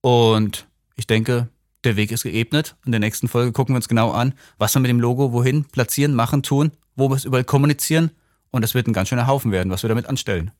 Und 0.00 0.66
ich 0.96 1.06
denke, 1.06 1.48
der 1.86 1.96
Weg 1.96 2.12
ist 2.12 2.24
geebnet. 2.24 2.76
In 2.84 2.92
der 2.92 3.00
nächsten 3.00 3.28
Folge 3.28 3.52
gucken 3.52 3.74
wir 3.74 3.76
uns 3.76 3.88
genau 3.88 4.10
an, 4.10 4.34
was 4.58 4.74
wir 4.74 4.80
mit 4.80 4.90
dem 4.90 5.00
Logo 5.00 5.32
wohin 5.32 5.64
platzieren, 5.64 6.14
machen, 6.14 6.42
tun, 6.42 6.72
wo 6.96 7.08
wir 7.08 7.16
es 7.16 7.24
überall 7.24 7.44
kommunizieren. 7.44 8.10
Und 8.50 8.62
das 8.62 8.74
wird 8.74 8.86
ein 8.86 8.92
ganz 8.92 9.08
schöner 9.08 9.26
Haufen 9.26 9.52
werden, 9.52 9.70
was 9.70 9.82
wir 9.82 9.88
damit 9.88 10.06
anstellen. 10.06 10.50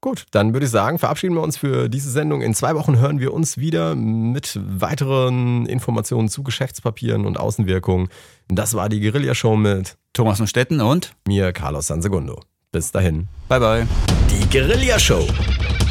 Gut, 0.00 0.26
dann 0.30 0.52
würde 0.52 0.66
ich 0.66 0.70
sagen, 0.70 1.00
verabschieden 1.00 1.34
wir 1.34 1.42
uns 1.42 1.56
für 1.56 1.88
diese 1.88 2.10
Sendung. 2.10 2.40
In 2.40 2.54
zwei 2.54 2.76
Wochen 2.76 2.98
hören 2.98 3.18
wir 3.18 3.34
uns 3.34 3.58
wieder 3.58 3.96
mit 3.96 4.58
weiteren 4.62 5.66
Informationen 5.66 6.28
zu 6.28 6.44
Geschäftspapieren 6.44 7.26
und 7.26 7.38
Außenwirkungen. 7.40 8.08
Das 8.46 8.74
war 8.74 8.88
die 8.88 9.00
Guerilla-Show 9.00 9.56
mit 9.56 9.96
Thomas 10.12 10.38
und 10.38 10.46
Stetten 10.46 10.80
und 10.80 11.14
mir, 11.26 11.52
Carlos 11.52 11.88
Sansegundo. 11.88 12.40
Bis 12.70 12.92
dahin. 12.92 13.26
bye 13.48 13.58
bye. 13.58 13.86
Die 14.30 14.48
Guerilla 14.50 14.98
Show. 15.00 15.26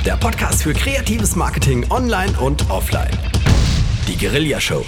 Der 0.06 0.16
Podcast 0.16 0.64
für 0.64 0.74
kreatives 0.74 1.36
Marketing 1.36 1.86
online 1.90 2.32
und 2.40 2.70
offline. 2.70 3.18
Die 4.08 4.16
Guerilla 4.16 4.62
Show. 4.62 4.86